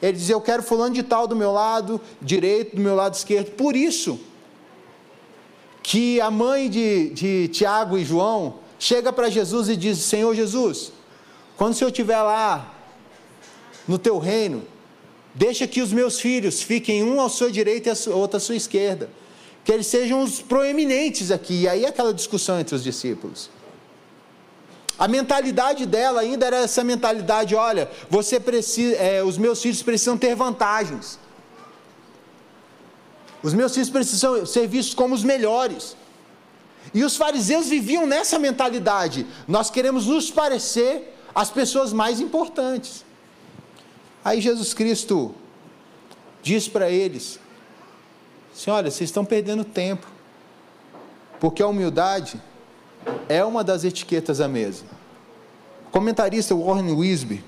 Ele 0.00 0.14
dizia: 0.14 0.34
Eu 0.34 0.40
quero 0.40 0.62
fulano 0.62 0.94
de 0.94 1.02
tal 1.02 1.28
do 1.28 1.36
meu 1.36 1.52
lado 1.52 2.00
direito, 2.20 2.74
do 2.74 2.80
meu 2.80 2.96
lado 2.96 3.14
esquerdo. 3.14 3.50
Por 3.50 3.76
isso 3.76 4.18
que 5.82 6.18
a 6.22 6.30
mãe 6.30 6.70
de, 6.70 7.10
de 7.10 7.48
Tiago 7.48 7.98
e 7.98 8.04
João 8.04 8.54
chega 8.78 9.12
para 9.12 9.28
Jesus 9.28 9.68
e 9.68 9.76
diz: 9.76 9.98
Senhor 9.98 10.34
Jesus, 10.34 10.90
quando 11.54 11.74
o 11.74 11.76
Senhor 11.76 11.90
estiver 11.90 12.22
lá 12.22 12.74
no 13.86 13.98
teu 13.98 14.18
reino, 14.18 14.62
deixa 15.34 15.66
que 15.66 15.82
os 15.82 15.92
meus 15.92 16.18
filhos 16.18 16.62
fiquem 16.62 17.04
um 17.04 17.20
à 17.20 17.28
sua 17.28 17.52
direita 17.52 17.90
e 17.90 18.08
outro 18.08 18.38
à 18.38 18.40
sua 18.40 18.56
esquerda. 18.56 19.10
Que 19.62 19.70
eles 19.70 19.86
sejam 19.86 20.22
os 20.22 20.40
proeminentes 20.40 21.30
aqui. 21.30 21.60
E 21.60 21.68
aí 21.68 21.84
aquela 21.84 22.14
discussão 22.14 22.58
entre 22.58 22.74
os 22.74 22.82
discípulos. 22.82 23.50
A 25.02 25.08
mentalidade 25.08 25.84
dela 25.84 26.20
ainda 26.20 26.46
era 26.46 26.58
essa 26.58 26.84
mentalidade: 26.84 27.56
olha, 27.56 27.90
você 28.08 28.38
precisa, 28.38 28.94
é, 28.94 29.20
os 29.20 29.36
meus 29.36 29.60
filhos 29.60 29.82
precisam 29.82 30.16
ter 30.16 30.36
vantagens. 30.36 31.18
Os 33.42 33.52
meus 33.52 33.74
filhos 33.74 33.90
precisam 33.90 34.46
ser 34.46 34.68
vistos 34.68 34.94
como 34.94 35.12
os 35.12 35.24
melhores. 35.24 35.96
E 36.94 37.02
os 37.02 37.16
fariseus 37.16 37.66
viviam 37.66 38.06
nessa 38.06 38.38
mentalidade. 38.38 39.26
Nós 39.48 39.70
queremos 39.70 40.06
nos 40.06 40.30
parecer 40.30 41.12
as 41.34 41.50
pessoas 41.50 41.92
mais 41.92 42.20
importantes. 42.20 43.04
Aí 44.24 44.40
Jesus 44.40 44.72
Cristo 44.72 45.34
diz 46.44 46.68
para 46.68 46.88
eles: 46.88 47.40
olha, 48.68 48.88
vocês 48.88 49.10
estão 49.10 49.24
perdendo 49.24 49.64
tempo, 49.64 50.06
porque 51.40 51.60
a 51.60 51.66
humildade 51.66 52.40
é 53.28 53.44
uma 53.44 53.64
das 53.64 53.84
etiquetas 53.84 54.40
à 54.40 54.48
mesa. 54.48 54.84
O 55.86 55.90
comentarista 55.90 56.54
Warren 56.54 56.92
Wisby 56.92 57.42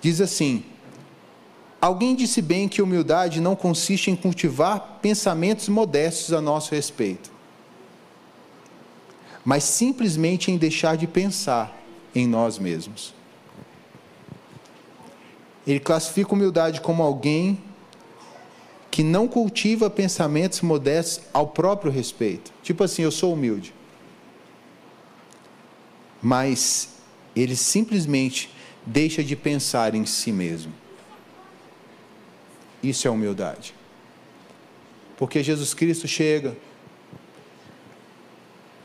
diz 0.00 0.20
assim: 0.20 0.64
Alguém 1.80 2.14
disse 2.14 2.42
bem 2.42 2.68
que 2.68 2.82
humildade 2.82 3.40
não 3.40 3.54
consiste 3.54 4.10
em 4.10 4.16
cultivar 4.16 4.98
pensamentos 5.00 5.68
modestos 5.68 6.32
a 6.32 6.40
nosso 6.40 6.74
respeito, 6.74 7.30
mas 9.44 9.64
simplesmente 9.64 10.50
em 10.50 10.56
deixar 10.56 10.96
de 10.96 11.06
pensar 11.06 11.76
em 12.14 12.26
nós 12.26 12.58
mesmos. 12.58 13.14
Ele 15.66 15.80
classifica 15.80 16.32
humildade 16.32 16.80
como 16.80 17.02
alguém 17.02 17.62
que 18.90 19.02
não 19.02 19.28
cultiva 19.28 19.90
pensamentos 19.90 20.62
modestos 20.62 21.20
ao 21.32 21.46
próprio 21.46 21.92
respeito. 21.92 22.50
Tipo 22.62 22.84
assim, 22.84 23.02
eu 23.02 23.10
sou 23.10 23.34
humilde 23.34 23.74
mas 26.22 26.96
ele 27.34 27.54
simplesmente 27.54 28.50
deixa 28.84 29.22
de 29.22 29.36
pensar 29.36 29.94
em 29.94 30.04
si 30.06 30.32
mesmo. 30.32 30.72
Isso 32.82 33.06
é 33.06 33.10
humildade. 33.10 33.74
Porque 35.16 35.42
Jesus 35.42 35.74
Cristo 35.74 36.06
chega 36.06 36.56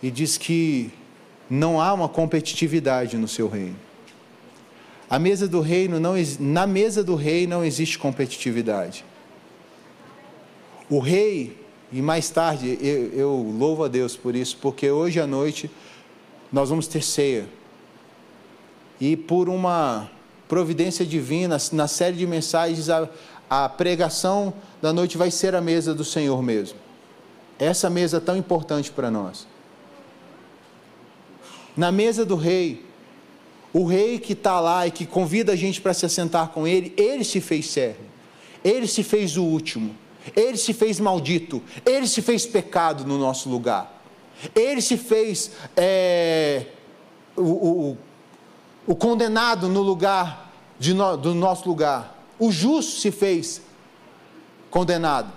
e 0.02 0.10
diz 0.10 0.38
que 0.38 0.92
não 1.50 1.80
há 1.80 1.94
uma 1.94 2.10
competitividade 2.10 3.18
no 3.18 3.28
seu 3.28 3.48
reino. 3.48 3.76
A 5.10 5.20
mesa 5.20 5.48
do 5.48 5.62
reino 5.62 6.00
não, 6.00 6.16
na 6.40 6.66
mesa 6.66 7.04
do 7.04 7.16
rei 7.16 7.46
não 7.46 7.64
existe 7.64 8.00
competitividade. 8.00 9.06
O 10.90 11.00
rei, 11.00 11.58
e 11.92 12.02
mais 12.02 12.30
tarde 12.30 12.78
eu, 12.82 13.14
eu 13.14 13.56
louvo 13.58 13.84
a 13.84 13.88
Deus 13.88 14.18
por 14.18 14.36
isso, 14.36 14.58
porque 14.60 14.90
hoje 14.90 15.20
à 15.20 15.28
noite 15.28 15.70
nós 16.54 16.70
vamos 16.70 16.86
ter 16.86 17.02
ceia. 17.02 17.50
E 19.02 19.18
por 19.18 19.50
uma 19.50 20.10
providência 20.48 21.04
divina, 21.04 21.58
na 21.72 21.88
série 21.88 22.16
de 22.16 22.28
mensagens, 22.28 22.92
a, 22.92 23.10
a 23.50 23.68
pregação 23.68 24.54
da 24.80 24.94
noite 24.94 25.18
vai 25.18 25.32
ser 25.32 25.56
a 25.56 25.62
mesa 25.62 25.96
do 25.96 26.06
Senhor 26.06 26.42
mesmo. 26.44 26.78
Essa 27.58 27.90
mesa 27.90 28.22
tão 28.22 28.38
importante 28.38 28.92
para 28.92 29.10
nós. 29.10 29.48
Na 31.76 31.92
mesa 31.92 32.24
do 32.24 32.36
rei, 32.36 32.86
o 33.74 33.86
rei 33.86 34.20
que 34.20 34.34
está 34.34 34.60
lá 34.60 34.86
e 34.86 34.92
que 34.92 35.08
convida 35.08 35.54
a 35.54 35.56
gente 35.56 35.82
para 35.82 35.94
se 35.94 36.06
assentar 36.06 36.50
com 36.50 36.68
ele, 36.68 36.94
ele 36.96 37.24
se 37.24 37.42
fez 37.42 37.68
servo, 37.68 38.04
ele 38.64 38.88
se 38.88 39.02
fez 39.02 39.38
o 39.38 39.44
último, 39.44 39.96
ele 40.36 40.58
se 40.58 40.72
fez 40.72 41.00
maldito, 41.00 41.64
ele 41.84 42.08
se 42.08 42.22
fez 42.22 42.46
pecado 42.46 43.06
no 43.06 43.18
nosso 43.18 43.50
lugar, 43.50 43.93
ele 44.56 44.82
se 44.82 44.98
fez 44.98 45.52
é, 45.76 46.68
o, 47.36 47.42
o, 47.42 47.98
o, 48.88 48.96
condenado 48.96 49.68
no 49.68 49.82
lugar 49.82 50.52
no, 50.80 51.18
do 51.18 51.34
nosso 51.34 51.68
lugar, 51.68 52.18
o 52.38 52.52
justo 52.52 53.00
se 53.00 53.12
fez 53.12 53.62
condenado. 54.70 55.32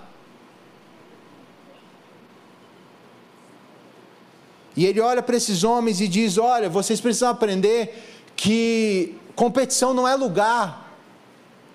E 4.75 4.85
ele 4.85 4.99
olha 4.99 5.23
para 5.23 5.35
esses 5.35 5.63
homens 5.63 6.01
e 6.01 6.07
diz: 6.07 6.37
Olha, 6.37 6.69
vocês 6.69 7.01
precisam 7.01 7.29
aprender 7.29 8.27
que 8.35 9.17
competição 9.35 9.93
não 9.93 10.07
é 10.07 10.15
lugar, 10.15 10.93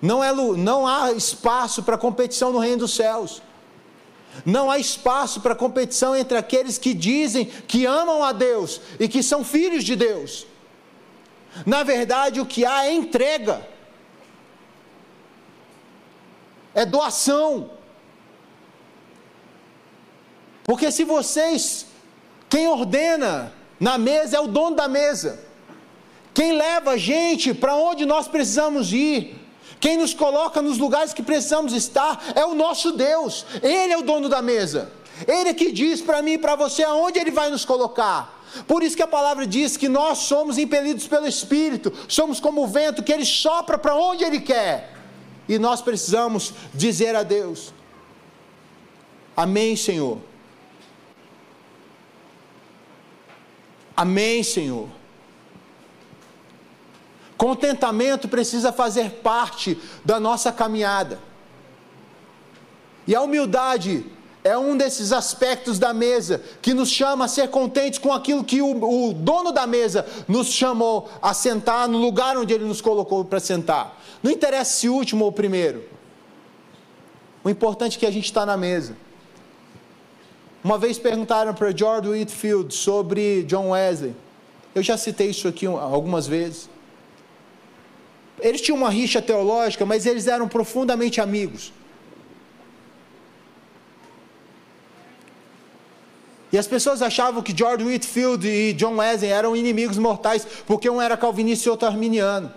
não, 0.01 0.23
é, 0.23 0.33
não 0.33 0.87
há 0.87 1.11
espaço 1.11 1.83
para 1.83 1.97
competição 1.97 2.51
no 2.53 2.59
reino 2.59 2.79
dos 2.79 2.95
céus. 2.95 3.41
Não 4.45 4.69
há 4.69 4.79
espaço 4.79 5.41
para 5.41 5.55
competição 5.55 6.15
entre 6.15 6.37
aqueles 6.37 6.77
que 6.77 6.93
dizem 6.93 7.45
que 7.45 7.85
amam 7.85 8.23
a 8.23 8.31
Deus 8.31 8.81
e 8.99 9.07
que 9.07 9.21
são 9.21 9.43
filhos 9.43 9.83
de 9.83 9.95
Deus. 9.95 10.47
Na 11.65 11.83
verdade, 11.83 12.41
o 12.41 12.45
que 12.45 12.65
há 12.65 12.85
é 12.85 12.93
entrega, 12.93 13.67
é 16.73 16.85
doação. 16.85 17.69
Porque 20.63 20.91
se 20.91 21.03
vocês, 21.03 21.85
quem 22.49 22.67
ordena 22.67 23.53
na 23.79 23.97
mesa 23.97 24.37
é 24.37 24.39
o 24.39 24.47
dono 24.47 24.75
da 24.75 24.87
mesa. 24.87 25.43
Quem 26.33 26.53
leva 26.53 26.91
a 26.91 26.97
gente 26.97 27.53
para 27.53 27.75
onde 27.75 28.05
nós 28.05 28.27
precisamos 28.27 28.91
ir, 28.91 29.42
quem 29.83 29.97
nos 29.97 30.13
coloca 30.13 30.61
nos 30.61 30.77
lugares 30.77 31.13
que 31.13 31.21
precisamos 31.21 31.73
estar, 31.73 32.31
é 32.35 32.45
o 32.45 32.55
nosso 32.55 32.93
Deus, 32.93 33.45
Ele 33.61 33.91
é 33.91 33.97
o 33.97 34.01
dono 34.01 34.29
da 34.29 34.41
mesa, 34.41 34.89
Ele 35.27 35.49
é 35.49 35.53
que 35.53 35.73
diz 35.73 36.01
para 36.01 36.21
mim 36.21 36.35
e 36.35 36.37
para 36.37 36.55
você 36.55 36.83
aonde 36.83 37.19
Ele 37.19 37.31
vai 37.31 37.49
nos 37.49 37.65
colocar. 37.65 38.41
Por 38.65 38.81
isso 38.81 38.95
que 38.95 39.03
a 39.03 39.07
palavra 39.07 39.45
diz 39.45 39.75
que 39.75 39.89
nós 39.89 40.19
somos 40.19 40.57
impelidos 40.57 41.05
pelo 41.05 41.27
Espírito, 41.27 41.91
somos 42.07 42.39
como 42.39 42.63
o 42.63 42.67
vento 42.67 43.03
que 43.03 43.11
Ele 43.11 43.25
sopra 43.25 43.77
para 43.77 43.93
onde 43.93 44.23
Ele 44.23 44.39
quer, 44.39 44.95
e 45.49 45.59
nós 45.59 45.81
precisamos 45.81 46.53
dizer 46.73 47.13
a 47.13 47.23
Deus: 47.23 47.73
Amém, 49.35 49.75
Senhor. 49.75 50.17
Amém, 53.97 54.43
Senhor. 54.43 54.87
Contentamento 57.43 58.29
precisa 58.29 58.71
fazer 58.71 59.19
parte 59.21 59.77
da 60.05 60.17
nossa 60.17 60.49
caminhada. 60.49 61.19
E 63.05 63.13
a 63.13 63.21
humildade 63.21 64.05
é 64.45 64.57
um 64.57 64.77
desses 64.77 65.11
aspectos 65.11 65.77
da 65.77 65.93
mesa 65.93 66.41
que 66.61 66.73
nos 66.73 66.89
chama 66.89 67.25
a 67.25 67.27
ser 67.27 67.49
contentes 67.49 67.99
com 67.99 68.13
aquilo 68.13 68.45
que 68.45 68.61
o, 68.61 69.09
o 69.09 69.13
dono 69.13 69.51
da 69.51 69.67
mesa 69.67 70.05
nos 70.25 70.53
chamou 70.53 71.09
a 71.21 71.33
sentar 71.33 71.85
no 71.89 71.97
lugar 71.97 72.37
onde 72.37 72.53
ele 72.53 72.63
nos 72.63 72.79
colocou 72.79 73.25
para 73.25 73.41
sentar. 73.41 74.01
Não 74.23 74.31
interessa 74.31 74.77
se 74.77 74.87
o 74.87 74.93
último 74.93 75.25
ou 75.25 75.31
o 75.31 75.33
primeiro. 75.33 75.83
O 77.43 77.49
importante 77.49 77.97
é 77.97 77.99
que 77.99 78.05
a 78.05 78.11
gente 78.11 78.23
está 78.23 78.45
na 78.45 78.55
mesa. 78.55 78.95
Uma 80.63 80.77
vez 80.77 80.97
perguntaram 80.97 81.53
para 81.53 81.75
George 81.75 82.07
Whitfield 82.07 82.73
sobre 82.73 83.43
John 83.43 83.71
Wesley. 83.71 84.15
Eu 84.73 84.81
já 84.81 84.95
citei 84.95 85.31
isso 85.31 85.45
aqui 85.45 85.65
algumas 85.65 86.25
vezes. 86.25 86.71
Eles 88.43 88.59
tinham 88.59 88.77
uma 88.77 88.89
rixa 88.89 89.21
teológica, 89.21 89.85
mas 89.85 90.05
eles 90.05 90.27
eram 90.27 90.49
profundamente 90.49 91.21
amigos. 91.21 91.71
E 96.51 96.57
as 96.57 96.67
pessoas 96.67 97.01
achavam 97.01 97.41
que 97.41 97.57
George 97.57 97.83
Whitfield 97.83 98.47
e 98.47 98.73
John 98.73 98.97
Wesley 98.97 99.31
eram 99.31 99.55
inimigos 99.55 99.97
mortais, 99.97 100.45
porque 100.67 100.87
um 100.89 101.01
era 101.01 101.15
calvinista 101.15 101.67
e 101.67 101.71
outro 101.71 101.87
arminiano. 101.87 102.53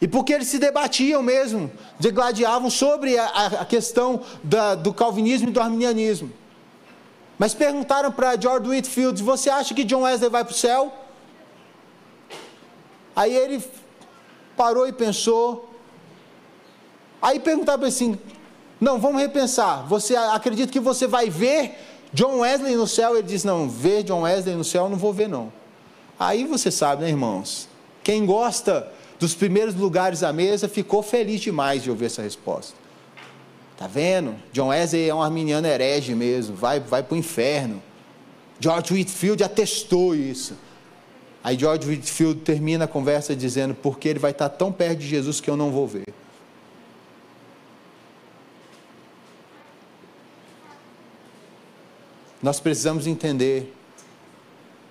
E 0.00 0.06
porque 0.06 0.32
eles 0.32 0.46
se 0.46 0.58
debatiam 0.58 1.22
mesmo, 1.22 1.72
degladiavam 1.98 2.70
sobre 2.70 3.18
a, 3.18 3.26
a 3.62 3.64
questão 3.64 4.20
da, 4.44 4.74
do 4.76 4.92
calvinismo 4.92 5.48
e 5.48 5.52
do 5.52 5.60
arminianismo. 5.60 6.30
Mas 7.38 7.54
perguntaram 7.54 8.12
para 8.12 8.38
George 8.38 8.68
Whitfield: 8.68 9.20
Você 9.22 9.48
acha 9.48 9.74
que 9.74 9.82
John 9.82 10.02
Wesley 10.02 10.30
vai 10.30 10.44
para 10.44 10.52
o 10.52 10.56
céu? 10.56 11.07
Aí 13.18 13.34
ele 13.34 13.60
parou 14.56 14.86
e 14.86 14.92
pensou. 14.92 15.68
Aí 17.20 17.40
perguntava 17.40 17.84
assim: 17.84 18.16
Não, 18.80 19.00
vamos 19.00 19.20
repensar. 19.20 19.84
Você 19.88 20.14
acredita 20.14 20.70
que 20.70 20.78
você 20.78 21.04
vai 21.08 21.28
ver 21.28 21.74
John 22.12 22.38
Wesley 22.38 22.76
no 22.76 22.86
céu? 22.86 23.16
Ele 23.16 23.26
diz: 23.26 23.42
Não, 23.42 23.68
ver 23.68 24.04
John 24.04 24.20
Wesley 24.20 24.54
no 24.54 24.62
céu 24.62 24.88
não 24.88 24.96
vou 24.96 25.12
ver, 25.12 25.28
não. 25.28 25.52
Aí 26.16 26.44
você 26.44 26.70
sabe, 26.70 27.02
né, 27.02 27.08
irmãos? 27.08 27.68
Quem 28.04 28.24
gosta 28.24 28.88
dos 29.18 29.34
primeiros 29.34 29.74
lugares 29.74 30.22
à 30.22 30.32
mesa 30.32 30.68
ficou 30.68 31.02
feliz 31.02 31.40
demais 31.40 31.82
de 31.82 31.90
ouvir 31.90 32.04
essa 32.04 32.22
resposta. 32.22 32.76
Tá 33.76 33.88
vendo? 33.88 34.36
John 34.52 34.68
Wesley 34.68 35.08
é 35.08 35.14
um 35.14 35.20
arminiano 35.20 35.66
herege 35.66 36.14
mesmo, 36.14 36.54
vai, 36.54 36.78
vai 36.78 37.02
para 37.02 37.16
o 37.16 37.18
inferno. 37.18 37.82
George 38.60 38.94
Whitfield 38.94 39.42
atestou 39.42 40.14
isso. 40.14 40.54
Aí 41.48 41.58
George 41.58 41.88
Whitfield 41.88 42.40
termina 42.40 42.84
a 42.84 42.86
conversa 42.86 43.34
dizendo: 43.34 43.74
Porque 43.74 44.06
ele 44.06 44.18
vai 44.18 44.32
estar 44.32 44.50
tão 44.50 44.70
perto 44.70 44.98
de 44.98 45.08
Jesus 45.08 45.40
que 45.40 45.48
eu 45.48 45.56
não 45.56 45.70
vou 45.70 45.88
ver. 45.88 46.04
Nós 52.42 52.60
precisamos 52.60 53.06
entender 53.06 53.74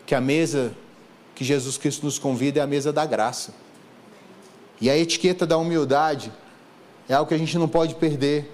que 0.03 0.15
a 0.15 0.19
mesa 0.19 0.73
que 1.35 1.43
Jesus 1.43 1.77
Cristo 1.77 2.03
nos 2.03 2.17
convida 2.17 2.59
é 2.59 2.63
a 2.63 2.67
mesa 2.67 2.91
da 2.91 3.05
graça. 3.05 3.53
E 4.81 4.89
a 4.89 4.97
etiqueta 4.97 5.45
da 5.45 5.59
humildade 5.59 6.33
é 7.07 7.13
algo 7.13 7.29
que 7.29 7.35
a 7.35 7.37
gente 7.37 7.55
não 7.55 7.67
pode 7.67 7.93
perder, 7.93 8.51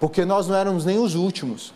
porque 0.00 0.24
nós 0.24 0.48
não 0.48 0.56
éramos 0.56 0.86
nem 0.86 0.98
os 0.98 1.14
últimos 1.14 1.74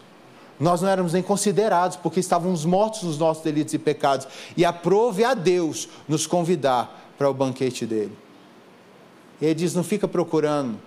nós 0.61 0.83
não 0.83 0.90
éramos 0.90 1.14
nem 1.14 1.23
considerados, 1.23 1.96
porque 1.96 2.20
estávamos 2.20 2.66
mortos 2.66 3.03
nos 3.03 3.16
nossos 3.16 3.42
delitos 3.42 3.73
e 3.73 3.79
pecados. 3.79 4.29
E 4.55 4.62
aprove 4.62 5.25
a 5.25 5.33
Deus 5.33 5.88
nos 6.07 6.27
convidar 6.27 7.14
para 7.16 7.31
o 7.31 7.35
banquete 7.35 7.87
dele. 7.87 8.16
E 9.40 9.46
ele 9.46 9.55
diz: 9.55 9.75
não 9.75 9.83
fica 9.83 10.07
procurando, 10.07 10.79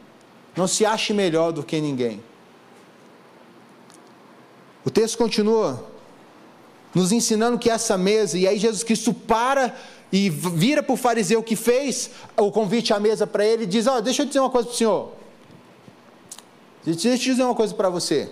não 0.56 0.68
se 0.68 0.86
ache 0.86 1.12
melhor 1.12 1.52
do 1.52 1.64
que 1.64 1.82
ninguém. 1.82 2.22
O 4.86 4.92
texto 4.92 5.18
continua 5.18 5.84
nos 6.94 7.12
ensinando 7.12 7.58
que 7.58 7.70
essa 7.70 7.98
mesa, 7.98 8.38
e 8.38 8.48
aí 8.48 8.60
Jesus 8.60 8.84
Cristo 8.84 9.12
para 9.12 9.76
e 10.12 10.30
vira 10.30 10.84
para 10.84 10.94
o 10.94 10.98
fariseu 10.98 11.42
que 11.42 11.56
fez 11.56 12.12
o 12.38 12.52
convite 12.52 12.94
à 12.94 13.00
mesa 13.00 13.26
para 13.26 13.44
ele 13.44 13.64
e 13.64 13.66
diz: 13.66 13.88
oh, 13.88 14.00
deixa 14.02 14.22
eu 14.22 14.28
dizer 14.28 14.40
uma 14.40 14.52
coisa 14.52 14.68
para 14.68 14.76
o 14.76 14.78
senhor. 14.78 15.12
Deixa 16.86 17.08
eu 17.10 17.18
dizer 17.18 17.44
uma 17.44 17.56
coisa 17.56 17.74
para 17.74 17.90
você. 17.90 18.30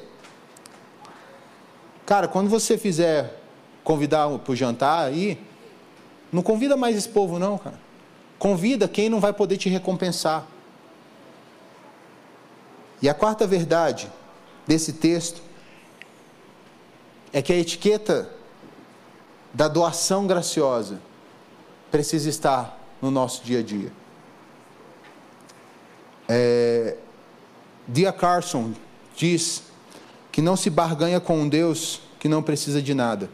Cara, 2.12 2.28
quando 2.28 2.50
você 2.50 2.78
fizer 2.78 3.40
convidar 3.86 4.28
para 4.40 4.52
o 4.52 4.54
jantar 4.54 5.06
aí, 5.06 5.42
não 6.30 6.44
convida 6.44 6.76
mais 6.76 6.98
esse 6.98 7.08
povo, 7.08 7.40
não, 7.40 7.58
cara. 7.58 7.80
Convida 8.38 8.86
quem 8.86 9.10
não 9.10 9.22
vai 9.22 9.32
poder 9.32 9.56
te 9.56 9.70
recompensar. 9.70 10.46
E 13.02 13.08
a 13.08 13.14
quarta 13.14 13.48
verdade 13.48 14.12
desse 14.68 14.92
texto 14.92 15.42
é 17.32 17.42
que 17.42 17.54
a 17.54 17.56
etiqueta 17.56 18.30
da 19.54 19.70
doação 19.70 20.28
graciosa 20.28 21.00
precisa 21.90 22.28
estar 22.28 22.78
no 23.02 23.10
nosso 23.10 23.42
dia 23.42 23.60
a 23.60 23.64
dia. 23.64 23.94
É, 26.28 26.98
Dia 27.88 28.12
Carson 28.12 28.74
diz 29.16 29.71
que 30.32 30.42
não 30.42 30.56
se 30.56 30.70
barganha 30.70 31.20
com 31.20 31.40
um 31.40 31.50
Deus 31.50 32.02
que 32.20 32.30
não 32.30 32.42
precisa 32.42 32.82
de 32.82 32.94
nada. 32.94 33.30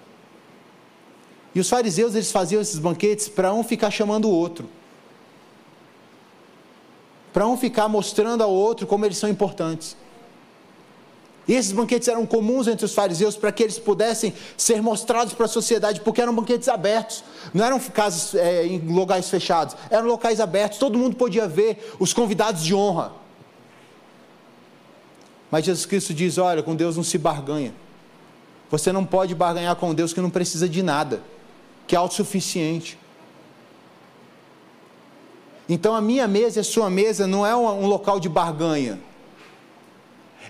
E 1.54 1.60
os 1.60 1.70
fariseus 1.70 2.16
eles 2.16 2.32
faziam 2.32 2.62
esses 2.62 2.80
banquetes 2.80 3.28
para 3.28 3.54
um 3.54 3.64
ficar 3.64 3.92
chamando 3.92 4.26
o 4.26 4.32
outro. 4.32 4.70
Para 7.34 7.48
um 7.48 7.58
ficar 7.58 7.88
mostrando 7.88 8.44
ao 8.44 8.52
outro 8.52 8.88
como 8.88 9.06
eles 9.06 9.18
são 9.18 9.30
importantes. 9.30 9.96
E 11.48 11.54
esses 11.54 11.72
banquetes 11.72 12.08
eram 12.08 12.26
comuns 12.26 12.68
entre 12.68 12.86
os 12.86 12.94
fariseus 12.94 13.38
para 13.38 13.52
que 13.52 13.64
eles 13.64 13.80
pudessem 13.80 14.34
ser 14.58 14.82
mostrados 14.82 15.34
para 15.34 15.46
a 15.46 15.50
sociedade, 15.50 16.02
porque 16.02 16.22
eram 16.22 16.36
banquetes 16.36 16.68
abertos, 16.68 17.24
não 17.54 17.64
eram 17.64 17.80
casas 17.80 18.36
é, 18.36 18.66
em 18.66 18.80
locais 18.80 19.30
fechados, 19.30 19.76
eram 19.90 20.08
locais 20.08 20.42
abertos, 20.42 20.78
todo 20.78 20.98
mundo 20.98 21.16
podia 21.16 21.48
ver 21.48 21.96
os 22.00 22.12
convidados 22.12 22.64
de 22.64 22.76
honra. 22.76 23.14
Mas 25.50 25.66
Jesus 25.66 25.86
Cristo 25.86 26.14
diz: 26.14 26.38
olha, 26.38 26.62
com 26.62 26.76
Deus 26.76 26.96
não 26.98 27.04
se 27.04 27.18
barganha. 27.18 27.74
Você 28.70 28.92
não 28.92 29.06
pode 29.06 29.34
barganhar 29.34 29.76
com 29.76 29.94
Deus 29.94 30.12
que 30.12 30.20
não 30.20 30.30
precisa 30.30 30.68
de 30.68 30.84
nada, 30.84 31.22
que 31.86 31.96
é 31.96 31.98
autossuficiente. 31.98 32.98
Então 35.70 35.96
a 35.96 36.02
minha 36.02 36.28
mesa 36.28 36.60
e 36.60 36.62
a 36.62 36.64
sua 36.64 36.90
mesa 36.90 37.28
não 37.28 37.46
é 37.46 37.56
um 37.56 37.88
local 37.88 38.20
de 38.20 38.30
barganha. 38.30 39.00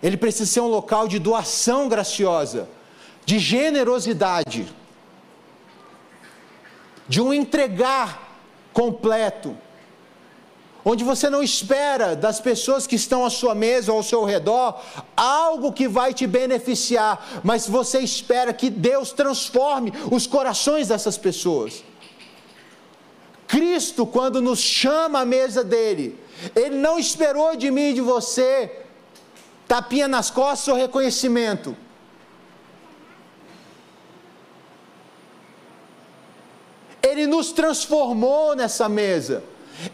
Ele 0.01 0.17
precisa 0.17 0.45
ser 0.45 0.61
um 0.61 0.67
local 0.67 1.07
de 1.07 1.17
doação 1.17 1.89
graciosa, 1.89 2.69
de 3.25 3.39
generosidade, 3.39 4.67
de 7.07 7.19
um 7.19 7.33
entregar 7.33 8.27
completo, 8.71 9.57
onde 10.83 11.03
você 11.03 11.29
não 11.29 11.43
espera 11.43 12.15
das 12.15 12.39
pessoas 12.39 12.87
que 12.87 12.95
estão 12.95 13.25
à 13.25 13.29
sua 13.29 13.53
mesa 13.53 13.91
ou 13.91 13.97
ao 13.97 14.03
seu 14.03 14.23
redor 14.23 14.81
algo 15.15 15.73
que 15.73 15.87
vai 15.87 16.13
te 16.13 16.25
beneficiar, 16.25 17.41
mas 17.43 17.67
você 17.67 17.99
espera 17.99 18.53
que 18.53 18.69
Deus 18.69 19.11
transforme 19.11 19.91
os 20.11 20.25
corações 20.25 20.87
dessas 20.87 21.17
pessoas. 21.17 21.83
Cristo, 23.47 24.05
quando 24.05 24.41
nos 24.41 24.59
chama 24.59 25.21
à 25.21 25.25
mesa 25.25 25.63
dele, 25.63 26.19
ele 26.55 26.75
não 26.75 26.99
esperou 26.99 27.55
de 27.55 27.71
mim 27.71 27.89
e 27.89 27.93
de 27.93 28.01
você 28.01 28.83
Tapinha 29.67 30.07
nas 30.07 30.29
costas 30.31 30.69
ou 30.69 30.75
reconhecimento? 30.75 31.75
Ele 37.03 37.27
nos 37.27 37.51
transformou 37.51 38.55
nessa 38.55 38.87
mesa. 38.87 39.43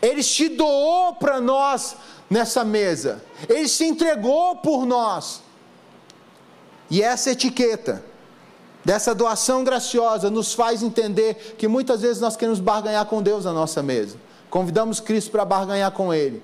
Ele 0.02 0.24
se 0.24 0.50
doou 0.50 1.14
para 1.14 1.42
nós 1.42 1.96
nessa 2.30 2.64
mesa. 2.64 3.24
Ele 3.50 3.68
se 3.68 3.86
entregou 3.86 4.58
por 4.58 4.86
nós. 4.86 5.42
E 6.90 7.02
essa 7.02 7.32
etiqueta 7.32 8.04
dessa 8.84 9.16
doação 9.16 9.64
graciosa 9.64 10.30
nos 10.30 10.54
faz 10.54 10.84
entender 10.84 11.56
que 11.58 11.68
muitas 11.68 12.02
vezes 12.02 12.22
nós 12.22 12.36
queremos 12.36 12.60
barganhar 12.60 13.06
com 13.06 13.22
Deus 13.22 13.46
na 13.46 13.54
nossa 13.54 13.82
mesa. 13.82 14.18
Convidamos 14.50 15.00
Cristo 15.00 15.32
para 15.32 15.46
barganhar 15.46 15.92
com 15.92 16.14
Ele. 16.14 16.44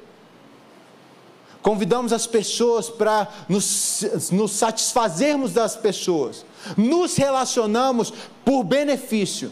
Convidamos 1.62 2.14
as 2.14 2.26
pessoas 2.26 2.90
para 2.90 3.28
nos, 3.50 4.04
nos 4.32 4.54
satisfazermos 4.54 5.54
das 5.54 5.76
pessoas. 5.76 6.46
Nos 6.78 7.18
relacionamos 7.18 8.14
por 8.46 8.64
benefício, 8.64 9.52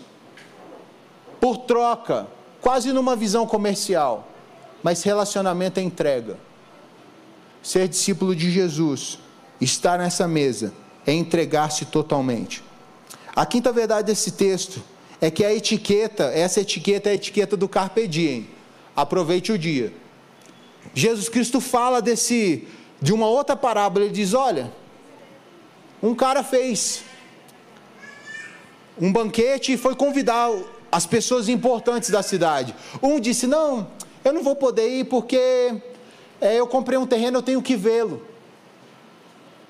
por 1.40 1.58
troca, 1.58 2.28
quase 2.62 2.92
numa 2.92 3.16
visão 3.16 3.46
comercial. 3.46 4.28
Mas 4.84 5.04
relacionamento 5.04 5.80
é 5.80 5.84
entrega. 5.84 6.38
Ser 7.62 7.88
discípulo 7.88 8.36
de 8.36 8.52
Jesus, 8.52 9.20
estar 9.60 9.98
nessa 9.98 10.28
mesa, 10.28 10.74
é 11.06 11.12
entregar-se 11.12 11.86
totalmente. 11.86 12.64
A 13.36 13.46
quinta 13.46 13.72
verdade 13.72 14.08
desse 14.08 14.32
texto 14.32 14.82
é 15.20 15.30
que 15.32 15.44
a 15.44 15.54
etiqueta, 15.54 16.26
essa 16.26 16.62
etiqueta 16.62 17.10
é 17.10 17.12
a 17.14 17.16
etiqueta 17.16 17.58
do 17.58 17.68
carpe 17.68 18.08
diem. 18.08 18.50
Aproveite 18.96 19.52
o 19.52 19.58
dia. 19.58 19.94
Jesus 20.94 21.30
Cristo 21.30 21.60
fala 21.60 22.02
desse 22.02 22.68
de 23.02 23.14
uma 23.14 23.28
outra 23.28 23.56
parábola, 23.56 24.06
ele 24.06 24.14
diz: 24.14 24.34
"Olha, 24.34 24.72
um 26.02 26.16
cara 26.16 26.44
fez 26.44 27.04
um 29.00 29.12
banquete 29.12 29.74
e 29.74 29.78
foi 29.78 29.96
convidar 29.96 30.50
as 30.92 31.06
pessoas 31.06 31.50
importantes 31.50 32.10
da 32.10 32.22
cidade. 32.22 32.76
Um 33.02 33.20
disse: 33.20 33.48
"Não, 33.48 33.88
eu 34.24 34.34
não 34.34 34.44
vou 34.44 34.56
poder 34.56 34.88
ir 34.90 35.06
porque 35.06 35.82
é, 36.42 36.60
eu 36.60 36.68
comprei 36.68 36.98
um 36.98 37.06
terreno, 37.06 37.40
eu 37.40 37.44
tenho 37.44 37.62
que 37.62 37.76
vê-lo." 37.76 38.22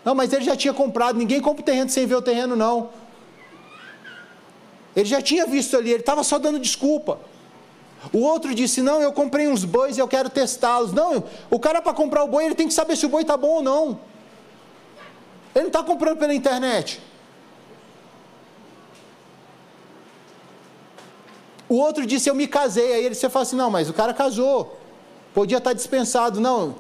Não, 0.03 0.15
mas 0.15 0.31
ele 0.31 0.45
já 0.45 0.55
tinha 0.55 0.73
comprado, 0.73 1.17
ninguém 1.17 1.41
compra 1.41 1.61
o 1.61 1.65
terreno 1.65 1.89
sem 1.89 2.05
ver 2.05 2.15
o 2.15 2.21
terreno, 2.21 2.55
não. 2.55 2.89
Ele 4.95 5.05
já 5.05 5.21
tinha 5.21 5.45
visto 5.45 5.75
ali, 5.77 5.91
ele 5.91 5.99
estava 5.99 6.23
só 6.23 6.39
dando 6.39 6.57
desculpa. 6.59 7.19
O 8.13 8.19
outro 8.19 8.55
disse: 8.55 8.81
Não, 8.81 9.01
eu 9.01 9.11
comprei 9.11 9.47
uns 9.47 9.63
bois 9.63 9.97
e 9.97 9.99
eu 9.99 10.07
quero 10.07 10.29
testá-los. 10.29 10.93
Não, 10.93 11.23
o 11.49 11.59
cara 11.59 11.81
para 11.81 11.93
comprar 11.93 12.23
o 12.23 12.27
boi, 12.27 12.45
ele 12.45 12.55
tem 12.55 12.67
que 12.67 12.73
saber 12.73 12.95
se 12.95 13.05
o 13.05 13.09
boi 13.09 13.21
está 13.21 13.35
bom 13.37 13.55
ou 13.55 13.61
não. 13.61 13.99
Ele 15.53 15.63
não 15.63 15.67
está 15.67 15.83
comprando 15.83 16.17
pela 16.17 16.33
internet. 16.33 17.01
O 21.69 21.75
outro 21.75 22.05
disse: 22.05 22.29
Eu 22.29 22.35
me 22.35 22.47
casei. 22.47 22.93
Aí 22.93 23.05
ele 23.05 23.15
você 23.15 23.29
fala 23.29 23.43
assim: 23.43 23.55
Não, 23.55 23.69
mas 23.69 23.89
o 23.89 23.93
cara 23.93 24.13
casou. 24.13 24.77
Podia 25.33 25.57
estar 25.57 25.71
tá 25.71 25.73
dispensado. 25.73 26.39
Não. 26.39 26.75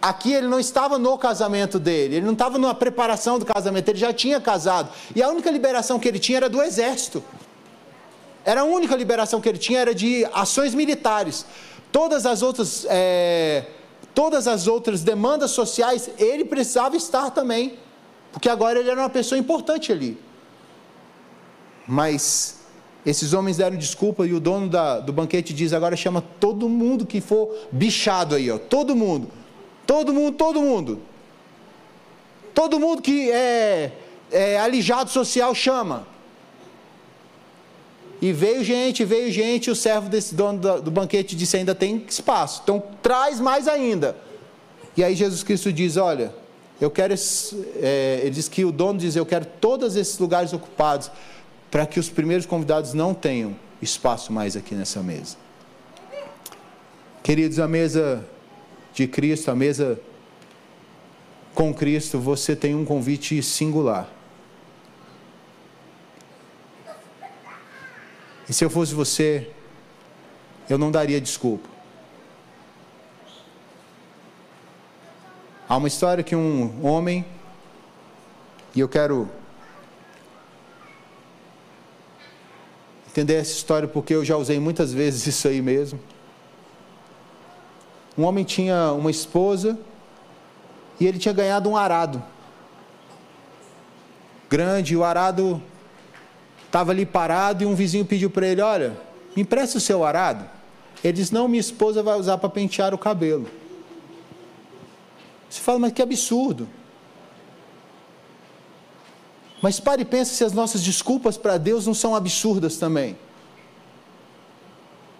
Aqui 0.00 0.32
ele 0.32 0.46
não 0.46 0.60
estava 0.60 0.96
no 0.96 1.18
casamento 1.18 1.76
dele, 1.76 2.16
ele 2.16 2.26
não 2.26 2.32
estava 2.32 2.56
na 2.56 2.72
preparação 2.72 3.36
do 3.36 3.44
casamento, 3.44 3.88
ele 3.88 3.98
já 3.98 4.12
tinha 4.12 4.40
casado. 4.40 4.90
E 5.14 5.20
a 5.20 5.28
única 5.28 5.50
liberação 5.50 5.98
que 5.98 6.06
ele 6.06 6.20
tinha 6.20 6.38
era 6.38 6.48
do 6.48 6.62
exército. 6.62 7.22
Era 8.44 8.60
a 8.60 8.64
única 8.64 8.94
liberação 8.94 9.40
que 9.40 9.48
ele 9.48 9.58
tinha 9.58 9.80
era 9.80 9.94
de 9.94 10.24
ações 10.32 10.72
militares. 10.72 11.44
Todas 11.90 12.26
as 12.26 12.42
outras, 12.42 12.86
é, 12.88 13.66
todas 14.14 14.46
as 14.46 14.68
outras 14.68 15.02
demandas 15.02 15.50
sociais, 15.50 16.08
ele 16.16 16.44
precisava 16.44 16.96
estar 16.96 17.30
também, 17.30 17.76
porque 18.32 18.48
agora 18.48 18.78
ele 18.78 18.90
era 18.90 19.00
uma 19.00 19.10
pessoa 19.10 19.38
importante 19.38 19.90
ali. 19.90 20.16
Mas 21.86 22.57
esses 23.08 23.32
homens 23.32 23.56
deram 23.56 23.76
desculpa 23.76 24.26
e 24.26 24.34
o 24.34 24.40
dono 24.40 24.68
da, 24.68 25.00
do 25.00 25.12
banquete 25.12 25.54
diz: 25.54 25.72
agora 25.72 25.96
chama 25.96 26.22
todo 26.38 26.68
mundo 26.68 27.06
que 27.06 27.20
for 27.20 27.54
bichado 27.72 28.34
aí, 28.34 28.50
ó, 28.50 28.58
todo 28.58 28.94
mundo, 28.94 29.28
todo 29.86 30.12
mundo, 30.12 30.36
todo 30.36 30.60
mundo, 30.60 31.00
todo 32.54 32.78
mundo 32.78 33.00
que 33.00 33.30
é, 33.30 33.92
é 34.30 34.58
alijado 34.58 35.10
social 35.10 35.54
chama. 35.54 36.06
E 38.20 38.32
veio 38.32 38.64
gente, 38.64 39.04
veio 39.04 39.30
gente, 39.30 39.68
e 39.68 39.70
o 39.70 39.76
servo 39.76 40.08
desse 40.08 40.34
dono 40.34 40.58
do, 40.58 40.82
do 40.82 40.90
banquete 40.90 41.34
disse: 41.34 41.56
ainda 41.56 41.74
tem 41.74 42.04
espaço, 42.08 42.60
então 42.62 42.82
traz 43.02 43.40
mais 43.40 43.66
ainda. 43.68 44.16
E 44.96 45.04
aí 45.04 45.14
Jesus 45.14 45.42
Cristo 45.42 45.72
diz: 45.72 45.96
Olha, 45.96 46.34
eu 46.80 46.90
quero. 46.90 47.14
É, 47.80 48.20
ele 48.22 48.30
diz 48.30 48.48
que 48.48 48.64
o 48.64 48.72
dono 48.72 48.98
diz: 48.98 49.16
Eu 49.16 49.24
quero 49.24 49.46
todos 49.60 49.96
esses 49.96 50.18
lugares 50.18 50.52
ocupados, 50.52 51.10
para 51.70 51.86
que 51.86 52.00
os 52.00 52.08
primeiros 52.08 52.46
convidados 52.46 52.94
não 52.94 53.14
tenham 53.14 53.56
espaço 53.80 54.32
mais 54.32 54.56
aqui 54.56 54.74
nessa 54.74 55.02
mesa. 55.02 55.36
Queridos, 57.22 57.58
a 57.58 57.68
mesa 57.68 58.24
de 58.94 59.06
Cristo, 59.06 59.50
a 59.50 59.54
mesa 59.54 60.00
com 61.54 61.74
Cristo, 61.74 62.18
você 62.18 62.56
tem 62.56 62.74
um 62.74 62.84
convite 62.84 63.42
singular. 63.42 64.08
E 68.48 68.52
se 68.52 68.64
eu 68.64 68.70
fosse 68.70 68.94
você, 68.94 69.50
eu 70.70 70.78
não 70.78 70.90
daria 70.90 71.20
desculpa. 71.20 71.68
Há 75.68 75.76
uma 75.76 75.88
história 75.88 76.24
que 76.24 76.34
um 76.34 76.82
homem, 76.86 77.26
e 78.74 78.80
eu 78.80 78.88
quero 78.88 79.28
entender 83.18 83.34
essa 83.34 83.52
história 83.52 83.88
porque 83.88 84.14
eu 84.14 84.24
já 84.24 84.36
usei 84.36 84.60
muitas 84.60 84.92
vezes 84.92 85.26
isso 85.26 85.48
aí 85.48 85.60
mesmo. 85.60 85.98
Um 88.16 88.24
homem 88.24 88.44
tinha 88.44 88.92
uma 88.92 89.10
esposa 89.10 89.78
e 91.00 91.06
ele 91.06 91.18
tinha 91.18 91.34
ganhado 91.34 91.68
um 91.68 91.76
arado 91.76 92.22
grande, 94.48 94.96
o 94.96 95.04
arado 95.04 95.62
estava 96.66 96.92
ali 96.92 97.04
parado 97.04 97.62
e 97.62 97.66
um 97.66 97.74
vizinho 97.74 98.04
pediu 98.04 98.30
para 98.30 98.46
ele: 98.46 98.62
Olha, 98.62 98.96
me 99.36 99.42
empresta 99.42 99.78
o 99.78 99.80
seu 99.80 100.04
arado. 100.04 100.48
Ele 101.02 101.12
disse: 101.12 101.34
Não, 101.34 101.46
minha 101.48 101.60
esposa 101.60 102.02
vai 102.02 102.18
usar 102.18 102.38
para 102.38 102.48
pentear 102.48 102.94
o 102.94 102.98
cabelo. 102.98 103.46
Você 105.48 105.60
fala, 105.60 105.78
mas 105.78 105.92
que 105.92 106.02
absurdo. 106.02 106.68
Mas 109.60 109.80
pare 109.80 110.02
e 110.02 110.04
pense 110.04 110.34
se 110.34 110.44
as 110.44 110.52
nossas 110.52 110.82
desculpas 110.82 111.36
para 111.36 111.58
Deus 111.58 111.86
não 111.86 111.94
são 111.94 112.14
absurdas 112.14 112.76
também. 112.76 113.16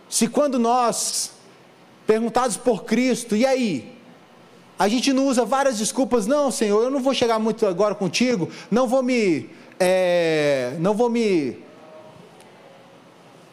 Se 0.09 0.29
quando 0.29 0.59
nós, 0.59 1.33
perguntados 2.07 2.57
por 2.57 2.85
Cristo, 2.85 3.37
e 3.37 3.45
aí? 3.45 3.93
A 4.79 4.89
gente 4.89 5.13
não 5.13 5.27
usa 5.27 5.45
várias 5.45 5.79
desculpas, 5.79 6.27
não, 6.27 6.51
Senhor, 6.51 6.83
eu 6.83 6.91
não 6.91 7.01
vou 7.01 7.13
chegar 7.13 7.39
muito 7.39 7.67
agora 7.67 7.95
contigo, 7.95 8.49
não 8.71 8.87
vou 8.87 9.03
me. 9.03 9.51
É, 9.81 10.77
não 10.79 10.95
vou 10.95 11.11
me 11.11 11.59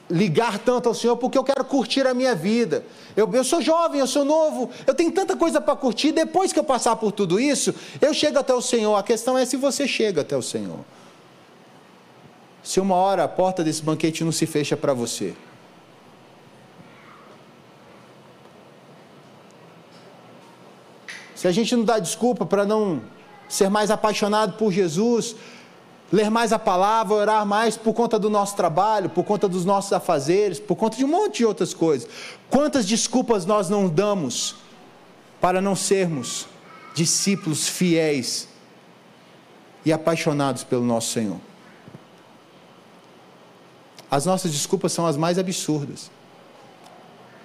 ligar 0.09 0.59
tanto 0.59 0.87
ao 0.87 0.95
Senhor, 0.95 1.17
porque 1.17 1.37
eu 1.37 1.43
quero 1.43 1.63
curtir 1.65 2.05
a 2.05 2.13
minha 2.13 2.35
vida. 2.35 2.85
Eu, 3.15 3.31
eu 3.33 3.43
sou 3.43 3.61
jovem, 3.61 3.99
eu 3.99 4.07
sou 4.07 4.23
novo, 4.23 4.69
eu 4.85 4.93
tenho 4.93 5.11
tanta 5.11 5.35
coisa 5.35 5.59
para 5.59 5.75
curtir. 5.75 6.11
Depois 6.11 6.53
que 6.53 6.59
eu 6.59 6.63
passar 6.63 6.95
por 6.95 7.11
tudo 7.11 7.39
isso, 7.39 7.73
eu 8.01 8.13
chego 8.13 8.37
até 8.37 8.53
o 8.53 8.61
Senhor. 8.61 8.95
A 8.95 9.03
questão 9.03 9.37
é 9.37 9.45
se 9.45 9.57
você 9.57 9.87
chega 9.87 10.21
até 10.21 10.37
o 10.37 10.41
Senhor. 10.41 10.79
Se 12.63 12.79
uma 12.79 12.95
hora 12.95 13.23
a 13.23 13.27
porta 13.27 13.63
desse 13.63 13.81
banquete 13.81 14.23
não 14.23 14.31
se 14.31 14.45
fecha 14.45 14.75
para 14.75 14.93
você. 14.93 15.35
Se 21.35 21.47
a 21.47 21.51
gente 21.51 21.75
não 21.75 21.83
dá 21.83 21.99
desculpa 21.99 22.45
para 22.45 22.65
não 22.65 23.01
ser 23.47 23.69
mais 23.69 23.91
apaixonado 23.91 24.57
por 24.57 24.71
Jesus, 24.71 25.35
ler 26.11 26.29
mais 26.29 26.53
a 26.53 26.59
palavra, 26.59 27.15
orar 27.15 27.45
mais 27.45 27.75
por 27.75 27.93
conta 27.93 28.19
do 28.19 28.29
nosso 28.29 28.55
trabalho, 28.55 29.09
por 29.09 29.23
conta 29.23 29.47
dos 29.47 29.65
nossos 29.65 29.91
afazeres, 29.91 30.59
por 30.59 30.75
conta 30.75 30.97
de 30.97 31.05
um 31.05 31.07
monte 31.07 31.37
de 31.37 31.45
outras 31.45 31.73
coisas. 31.73 32.07
Quantas 32.49 32.85
desculpas 32.85 33.45
nós 33.45 33.69
não 33.69 33.87
damos 33.89 34.55
para 35.41 35.61
não 35.61 35.75
sermos 35.75 36.47
discípulos 36.93 37.67
fiéis 37.67 38.47
e 39.83 39.91
apaixonados 39.91 40.63
pelo 40.63 40.83
nosso 40.83 41.11
Senhor? 41.11 41.39
As 44.09 44.25
nossas 44.25 44.51
desculpas 44.51 44.91
são 44.91 45.05
as 45.05 45.17
mais 45.17 45.37
absurdas. 45.37 46.11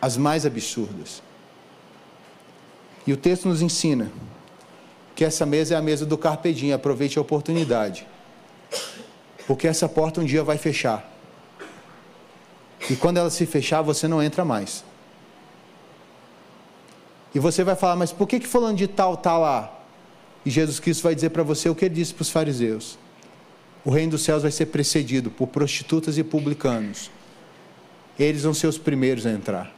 As 0.00 0.16
mais 0.16 0.46
absurdas. 0.46 1.22
E 3.06 3.12
o 3.12 3.16
texto 3.16 3.48
nos 3.48 3.62
ensina 3.62 4.10
que 5.16 5.24
essa 5.24 5.44
mesa 5.44 5.74
é 5.74 5.76
a 5.76 5.82
mesa 5.82 6.06
do 6.06 6.16
carpedinho, 6.16 6.74
aproveite 6.74 7.18
a 7.18 7.22
oportunidade 7.22 8.06
porque 9.50 9.66
essa 9.66 9.88
porta 9.88 10.20
um 10.20 10.24
dia 10.24 10.44
vai 10.44 10.56
fechar. 10.56 11.12
E 12.88 12.94
quando 12.94 13.16
ela 13.16 13.28
se 13.30 13.44
fechar, 13.44 13.82
você 13.82 14.06
não 14.06 14.22
entra 14.22 14.44
mais. 14.44 14.84
E 17.34 17.40
você 17.40 17.64
vai 17.64 17.74
falar, 17.74 17.96
mas 17.96 18.12
por 18.12 18.28
que 18.28 18.38
que 18.38 18.46
falando 18.46 18.76
de 18.76 18.86
tal 18.86 19.14
está 19.14 19.36
lá? 19.36 19.76
E 20.46 20.50
Jesus 20.50 20.78
Cristo 20.78 21.02
vai 21.02 21.16
dizer 21.16 21.30
para 21.30 21.42
você 21.42 21.68
o 21.68 21.74
que 21.74 21.84
ele 21.84 21.96
disse 21.96 22.14
para 22.14 22.22
os 22.22 22.30
fariseus: 22.30 22.96
O 23.84 23.90
reino 23.90 24.12
dos 24.12 24.22
céus 24.22 24.42
vai 24.42 24.52
ser 24.52 24.66
precedido 24.66 25.32
por 25.32 25.48
prostitutas 25.48 26.16
e 26.16 26.22
publicanos. 26.22 27.10
Eles 28.16 28.44
vão 28.44 28.54
ser 28.54 28.68
os 28.68 28.78
primeiros 28.78 29.26
a 29.26 29.32
entrar. 29.32 29.74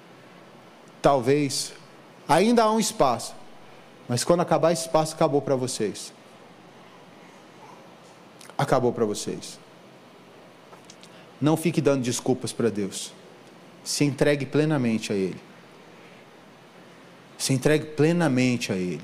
Talvez 1.01 1.73
ainda 2.29 2.65
há 2.65 2.71
um 2.71 2.79
espaço, 2.79 3.35
mas 4.07 4.23
quando 4.23 4.41
acabar 4.41 4.71
esse 4.71 4.83
espaço, 4.83 5.15
acabou 5.15 5.41
para 5.41 5.57
vocês 5.57 6.13
acabou 8.63 8.93
para 8.93 9.05
vocês. 9.05 9.59
Não 11.43 11.57
fique 11.57 11.81
dando 11.81 12.05
desculpas 12.05 12.53
para 12.53 12.71
Deus. 12.71 13.13
Se 13.83 14.05
entregue 14.05 14.47
plenamente 14.47 15.13
a 15.13 15.17
Ele. 15.17 15.41
Se 17.37 17.53
entregue 17.53 17.87
plenamente 17.87 18.71
a 18.71 18.77
Ele. 18.77 19.03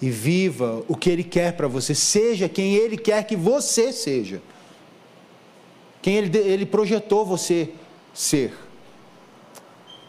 E 0.00 0.10
viva 0.10 0.84
o 0.86 0.94
que 0.94 1.08
Ele 1.08 1.24
quer 1.24 1.54
para 1.54 1.66
você. 1.66 1.94
Seja 1.94 2.50
quem 2.50 2.74
Ele 2.74 2.98
quer 2.98 3.26
que 3.26 3.34
você 3.34 3.94
seja. 3.94 4.42
Quem 6.02 6.16
Ele, 6.16 6.36
ele 6.36 6.66
projetou 6.66 7.24
você 7.24 7.70
ser. 8.12 8.54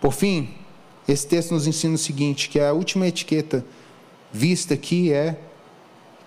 Por 0.02 0.12
fim, 0.12 0.54
esse 1.08 1.26
texto 1.26 1.52
nos 1.52 1.66
ensina 1.66 1.96
o 1.96 1.98
seguinte: 1.98 2.50
que 2.50 2.60
a 2.60 2.74
última 2.74 3.08
etiqueta 3.08 3.66
vista 4.32 4.74
aqui 4.74 5.14
é 5.14 5.40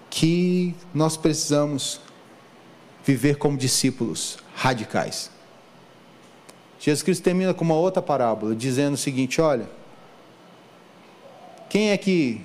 que 0.09 0.75
nós 0.94 1.18
precisamos 1.18 2.01
viver 3.05 3.37
como 3.37 3.59
discípulos 3.59 4.41
radicais. 4.54 5.30
Jesus 6.78 7.02
Cristo 7.02 7.22
termina 7.22 7.54
com 7.54 7.64
uma 7.64 7.76
outra 7.76 8.02
parábola, 8.02 8.54
dizendo 8.54 8.94
o 8.94 8.96
seguinte: 8.96 9.40
olha, 9.40 9.68
quem 11.68 11.90
é 11.90 11.96
que 11.96 12.40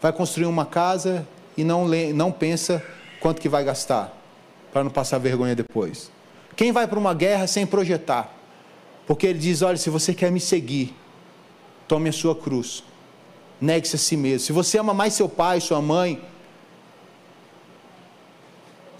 vai 0.00 0.12
construir 0.12 0.46
uma 0.46 0.64
casa 0.64 1.26
e 1.56 1.64
não, 1.64 1.88
não 2.14 2.30
pensa 2.30 2.82
quanto 3.20 3.40
que 3.40 3.48
vai 3.48 3.64
gastar, 3.64 4.16
para 4.72 4.84
não 4.84 4.90
passar 4.90 5.18
vergonha 5.18 5.56
depois? 5.56 6.10
Quem 6.54 6.70
vai 6.70 6.86
para 6.86 6.98
uma 6.98 7.14
guerra 7.14 7.46
sem 7.46 7.66
projetar? 7.66 8.32
Porque 9.06 9.26
ele 9.26 9.38
diz: 9.38 9.60
olha, 9.62 9.76
se 9.76 9.90
você 9.90 10.14
quer 10.14 10.30
me 10.30 10.40
seguir, 10.40 10.94
tome 11.88 12.08
a 12.08 12.12
sua 12.12 12.34
cruz, 12.34 12.84
negue-se 13.60 13.96
a 13.96 13.98
si 13.98 14.16
mesmo. 14.16 14.40
Se 14.40 14.52
você 14.52 14.78
ama 14.78 14.94
mais 14.94 15.14
seu 15.14 15.28
pai, 15.28 15.60
sua 15.60 15.82
mãe, 15.82 16.22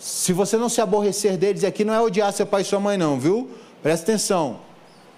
se 0.05 0.35
você 0.35 0.59
não 0.59 0.69
se 0.69 0.83
aborrecer 0.83 1.39
deles, 1.39 1.65
aqui 1.65 1.83
não 1.83 1.95
é 1.95 1.99
odiar 1.99 2.31
seu 2.31 2.45
pai 2.45 2.61
e 2.61 2.65
sua 2.67 2.79
mãe, 2.79 2.99
não, 2.99 3.19
viu? 3.19 3.49
Presta 3.83 4.13
atenção. 4.13 4.61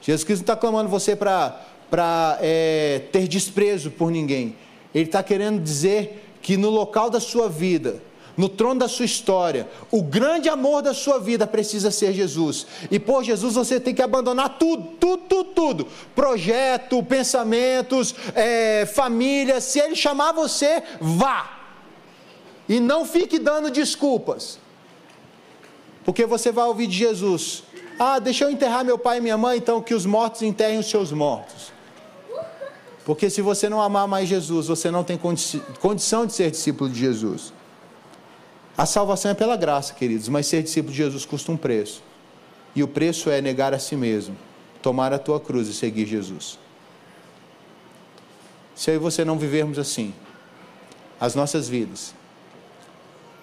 Jesus 0.01 0.23
Cristo 0.23 0.43
não 0.43 0.45
está 0.45 0.55
clamando 0.55 0.89
você 0.89 1.17
para 1.17 2.39
é, 2.41 3.03
ter 3.11 3.27
desprezo 3.27 3.91
por 3.91 4.13
ninguém. 4.13 4.55
Ele 4.95 5.07
está 5.07 5.25
querendo 5.25 5.61
dizer 5.61 6.25
que 6.41 6.57
no 6.57 6.71
local 6.71 7.11
da 7.11 7.19
sua 7.19 7.49
vida, 7.49 8.01
no 8.37 8.49
trono 8.49 8.79
da 8.79 8.87
sua 8.87 9.05
história, 9.05 9.69
o 9.91 10.01
grande 10.05 10.49
amor 10.49 10.83
da 10.83 10.95
sua 10.95 11.19
vida 11.19 11.49
precisa 11.49 11.91
ser 11.91 12.13
Jesus. 12.13 12.65
E 12.89 13.01
por 13.01 13.25
Jesus 13.25 13.55
você 13.55 13.81
tem 13.81 13.93
que 13.93 14.03
abandonar 14.03 14.57
tudo, 14.57 14.91
tudo, 15.01 15.23
tudo, 15.29 15.45
tudo. 15.51 15.89
Projeto, 16.15 17.03
pensamentos, 17.03 18.15
é, 18.37 18.87
família. 18.87 19.61
Se 19.61 19.81
Ele 19.81 19.97
chamar 19.97 20.31
você, 20.31 20.81
vá. 21.01 21.59
E 22.69 22.79
não 22.79 23.05
fique 23.05 23.41
dando 23.41 23.69
desculpas. 23.69 24.65
Porque 26.07 26.25
você 26.25 26.53
vai 26.53 26.65
ouvir 26.65 26.87
de 26.87 26.97
Jesus: 26.97 27.65
Ah, 27.99 28.21
deixa 28.21 28.45
eu 28.45 28.51
enterrar 28.51 28.85
meu 28.85 28.97
pai 28.97 29.19
e 29.19 29.21
minha 29.21 29.37
mãe, 29.37 29.59
então 29.59 29.83
que 29.83 29.93
os 29.93 30.07
mortos 30.07 30.41
enterrem 30.41 30.79
os 30.79 30.89
seus 30.89 31.11
mortos. 31.11 31.73
Porque 33.05 33.29
se 33.29 33.43
você 33.43 33.69
não 33.69 33.83
amar 33.83 34.07
mais 34.07 34.29
Jesus, 34.29 34.69
você 34.69 34.91
não 34.91 35.03
tem 35.03 35.19
condi 35.19 35.61
condição 35.81 36.25
de 36.25 36.33
ser 36.33 36.51
discípulo 36.51 36.89
de 36.89 37.01
Jesus. 37.01 37.53
A 38.79 38.87
salvação 38.87 39.33
é 39.33 39.35
pela 39.35 39.57
graça, 39.57 39.95
queridos, 39.95 40.29
mas 40.29 40.47
ser 40.47 40.63
discípulo 40.63 40.93
de 40.93 40.99
Jesus 40.99 41.27
custa 41.27 41.51
um 41.51 41.57
preço. 41.57 42.03
E 42.75 42.83
o 42.83 42.89
preço 42.89 43.29
é 43.29 43.41
negar 43.41 43.75
a 43.75 43.79
si 43.79 43.97
mesmo, 43.97 44.37
tomar 44.83 45.13
a 45.13 45.19
tua 45.19 45.41
cruz 45.41 45.67
e 45.67 45.75
seguir 45.75 46.07
Jesus. 46.07 46.59
Se 48.75 48.91
eu 48.91 48.97
e 48.97 48.99
você 48.99 49.25
não 49.25 49.39
vivermos 49.39 49.79
assim, 49.79 50.15
as 51.19 51.35
nossas 51.35 51.69
vidas 51.69 52.15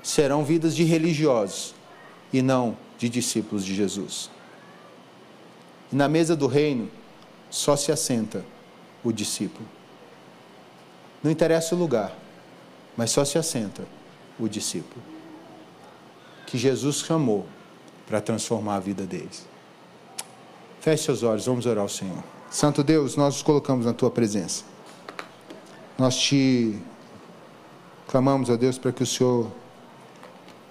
serão 0.03 0.43
vidas 0.43 0.75
de 0.75 0.83
religiosos, 0.83 1.73
e 2.33 2.41
não 2.41 2.75
de 2.97 3.07
discípulos 3.07 3.63
de 3.63 3.75
Jesus. 3.75 4.29
E 5.91 5.95
na 5.95 6.09
mesa 6.09 6.35
do 6.35 6.47
reino 6.47 6.89
só 7.49 7.75
se 7.75 7.91
assenta 7.91 8.43
o 9.03 9.13
discípulo. 9.13 9.65
Não 11.21 11.29
interessa 11.29 11.75
o 11.75 11.77
lugar, 11.77 12.17
mas 12.97 13.11
só 13.11 13.23
se 13.23 13.37
assenta 13.37 13.83
o 14.39 14.49
discípulo. 14.49 15.01
Que 16.47 16.57
Jesus 16.57 16.97
chamou 16.97 17.45
para 18.07 18.19
transformar 18.19 18.75
a 18.75 18.79
vida 18.79 19.03
deles. 19.05 19.47
Feche 20.81 21.03
seus 21.03 21.23
olhos, 21.23 21.45
vamos 21.45 21.65
orar 21.65 21.83
ao 21.83 21.89
Senhor. 21.89 22.23
Santo 22.49 22.83
Deus, 22.83 23.15
nós 23.15 23.35
nos 23.35 23.43
colocamos 23.43 23.85
na 23.85 23.93
tua 23.93 24.11
presença. 24.11 24.65
Nós 25.97 26.17
te 26.17 26.77
clamamos 28.07 28.49
a 28.49 28.55
Deus 28.55 28.77
para 28.77 28.91
que 28.91 29.03
o 29.03 29.05
Senhor 29.05 29.49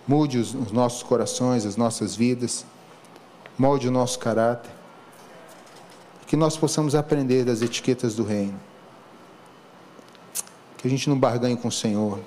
Mude 0.07 0.39
os, 0.39 0.55
os 0.55 0.73
nossos 0.73 1.03
corações, 1.03 1.65
as 1.65 1.77
nossas 1.77 2.17
vidas, 2.17 2.65
molde 3.59 3.89
o 3.89 3.91
nosso 3.91 4.19
caráter, 4.19 4.71
que 6.27 6.37
nós 6.37 6.57
possamos 6.57 6.95
aprender 6.95 7.45
das 7.45 7.63
etiquetas 7.63 8.15
do 8.15 8.25
reino. 8.25 8.59
Que 10.79 10.89
a 10.89 10.91
gente 10.91 11.09
não 11.09 11.19
barganhe 11.19 11.57
com 11.57 11.69
o 11.69 11.73
Senhor. 11.73 12.19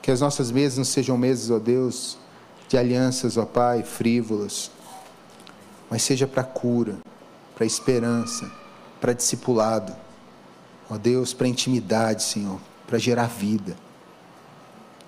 Que 0.00 0.10
as 0.10 0.20
nossas 0.20 0.50
mesas 0.50 0.78
não 0.78 0.84
sejam 0.84 1.18
mesas, 1.18 1.50
ó 1.50 1.58
Deus, 1.58 2.16
de 2.68 2.78
alianças, 2.78 3.36
ó 3.36 3.44
Pai, 3.44 3.82
frívolas, 3.82 4.70
mas 5.90 6.02
seja 6.02 6.26
para 6.26 6.44
cura, 6.44 6.96
para 7.54 7.66
esperança, 7.66 8.50
para 9.00 9.12
discipulado, 9.12 9.94
ó 10.88 10.96
Deus, 10.96 11.34
para 11.34 11.48
intimidade, 11.48 12.22
Senhor, 12.22 12.60
para 12.86 12.98
gerar 12.98 13.26
vida. 13.26 13.76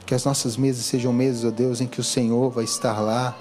Que 0.09 0.15
as 0.15 0.25
nossas 0.25 0.57
mesas 0.57 0.87
sejam 0.87 1.13
mesas, 1.13 1.45
ó 1.45 1.51
Deus, 1.51 1.83
em 1.83 1.87
que 1.87 2.01
o 2.01 2.03
Senhor 2.03 2.49
vai 2.49 2.65
estar 2.65 2.99
lá. 2.99 3.37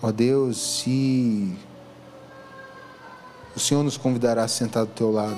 Ó 0.00 0.12
Deus, 0.12 0.84
e 0.86 1.52
o 3.56 3.58
Senhor 3.58 3.82
nos 3.82 3.96
convidará 3.96 4.44
a 4.44 4.48
sentar 4.48 4.86
do 4.86 4.92
teu 4.92 5.10
lado. 5.10 5.36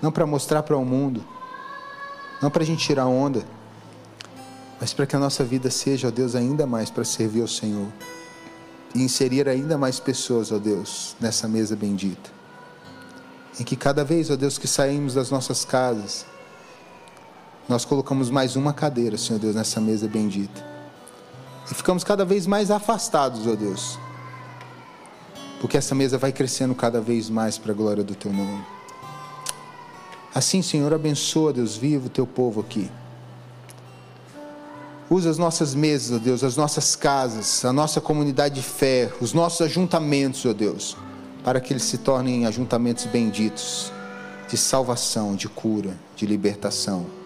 Não 0.00 0.12
para 0.12 0.24
mostrar 0.26 0.62
para 0.62 0.76
o 0.76 0.84
mundo, 0.84 1.26
não 2.40 2.52
para 2.52 2.62
a 2.62 2.64
gente 2.64 2.86
tirar 2.86 3.08
onda, 3.08 3.44
mas 4.80 4.94
para 4.94 5.04
que 5.04 5.16
a 5.16 5.18
nossa 5.18 5.42
vida 5.42 5.72
seja, 5.72 6.06
ó 6.06 6.10
Deus, 6.12 6.36
ainda 6.36 6.68
mais 6.68 6.88
para 6.88 7.02
servir 7.02 7.40
ao 7.40 7.48
Senhor 7.48 7.88
e 8.94 9.02
inserir 9.02 9.48
ainda 9.48 9.76
mais 9.76 9.98
pessoas, 9.98 10.52
ó 10.52 10.58
Deus, 10.58 11.16
nessa 11.18 11.48
mesa 11.48 11.74
bendita. 11.74 12.30
em 13.58 13.64
que 13.64 13.74
cada 13.74 14.04
vez, 14.04 14.30
ó 14.30 14.36
Deus, 14.36 14.56
que 14.56 14.68
saímos 14.68 15.14
das 15.14 15.32
nossas 15.32 15.64
casas, 15.64 16.24
nós 17.68 17.84
colocamos 17.84 18.30
mais 18.30 18.56
uma 18.56 18.72
cadeira, 18.72 19.18
Senhor 19.18 19.38
Deus, 19.38 19.54
nessa 19.54 19.78
mesa 19.78 20.08
bendita. 20.08 20.64
E 21.70 21.74
ficamos 21.74 22.02
cada 22.02 22.24
vez 22.24 22.46
mais 22.46 22.70
afastados, 22.70 23.46
ó 23.46 23.54
Deus, 23.54 23.98
porque 25.60 25.76
essa 25.76 25.94
mesa 25.94 26.16
vai 26.16 26.32
crescendo 26.32 26.74
cada 26.74 26.98
vez 26.98 27.28
mais 27.28 27.58
para 27.58 27.72
a 27.72 27.74
glória 27.74 28.02
do 28.02 28.14
Teu 28.14 28.32
nome. 28.32 28.64
Assim, 30.34 30.62
Senhor, 30.62 30.94
abençoa, 30.94 31.52
Deus 31.52 31.76
vivo, 31.76 32.06
o 32.06 32.10
Teu 32.10 32.26
povo 32.26 32.60
aqui. 32.60 32.90
Usa 35.10 35.28
as 35.28 35.36
nossas 35.36 35.74
mesas, 35.74 36.16
ó 36.16 36.22
Deus, 36.22 36.42
as 36.42 36.56
nossas 36.56 36.96
casas, 36.96 37.64
a 37.66 37.72
nossa 37.72 38.00
comunidade 38.00 38.54
de 38.54 38.62
fé, 38.62 39.12
os 39.20 39.34
nossos 39.34 39.60
ajuntamentos, 39.60 40.44
ó 40.46 40.54
Deus, 40.54 40.96
para 41.44 41.60
que 41.60 41.74
eles 41.74 41.82
se 41.82 41.98
tornem 41.98 42.46
ajuntamentos 42.46 43.04
benditos, 43.06 43.92
de 44.48 44.56
salvação, 44.56 45.34
de 45.34 45.48
cura, 45.48 45.94
de 46.16 46.24
libertação, 46.24 47.17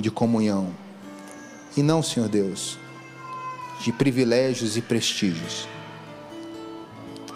de 0.00 0.10
comunhão. 0.10 0.70
E 1.76 1.82
não, 1.82 2.02
Senhor 2.02 2.28
Deus, 2.28 2.78
de 3.80 3.92
privilégios 3.92 4.76
e 4.76 4.82
prestígios. 4.82 5.68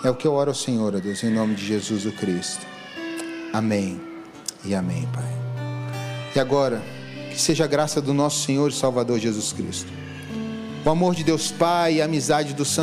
É 0.04 0.10
o 0.10 0.14
que 0.14 0.26
eu 0.26 0.34
oro 0.34 0.50
ao 0.50 0.54
Senhor, 0.54 0.94
ó 0.94 0.98
Deus, 0.98 1.22
em 1.22 1.30
nome 1.30 1.54
de 1.54 1.64
Jesus 1.64 2.04
o 2.04 2.12
Cristo. 2.12 2.66
Amém 3.52 4.00
e 4.64 4.74
amém, 4.74 5.08
Pai. 5.12 5.24
E 6.34 6.40
agora, 6.40 6.82
que 7.30 7.40
seja 7.40 7.64
a 7.64 7.66
graça 7.66 8.00
do 8.00 8.12
nosso 8.12 8.44
Senhor 8.44 8.70
e 8.70 8.74
Salvador 8.74 9.18
Jesus 9.18 9.52
Cristo. 9.52 9.90
O 10.84 10.90
amor 10.90 11.14
de 11.14 11.24
Deus 11.24 11.50
Pai 11.50 11.94
e 11.94 12.02
a 12.02 12.04
amizade 12.04 12.52
do 12.52 12.64
Santo 12.64 12.82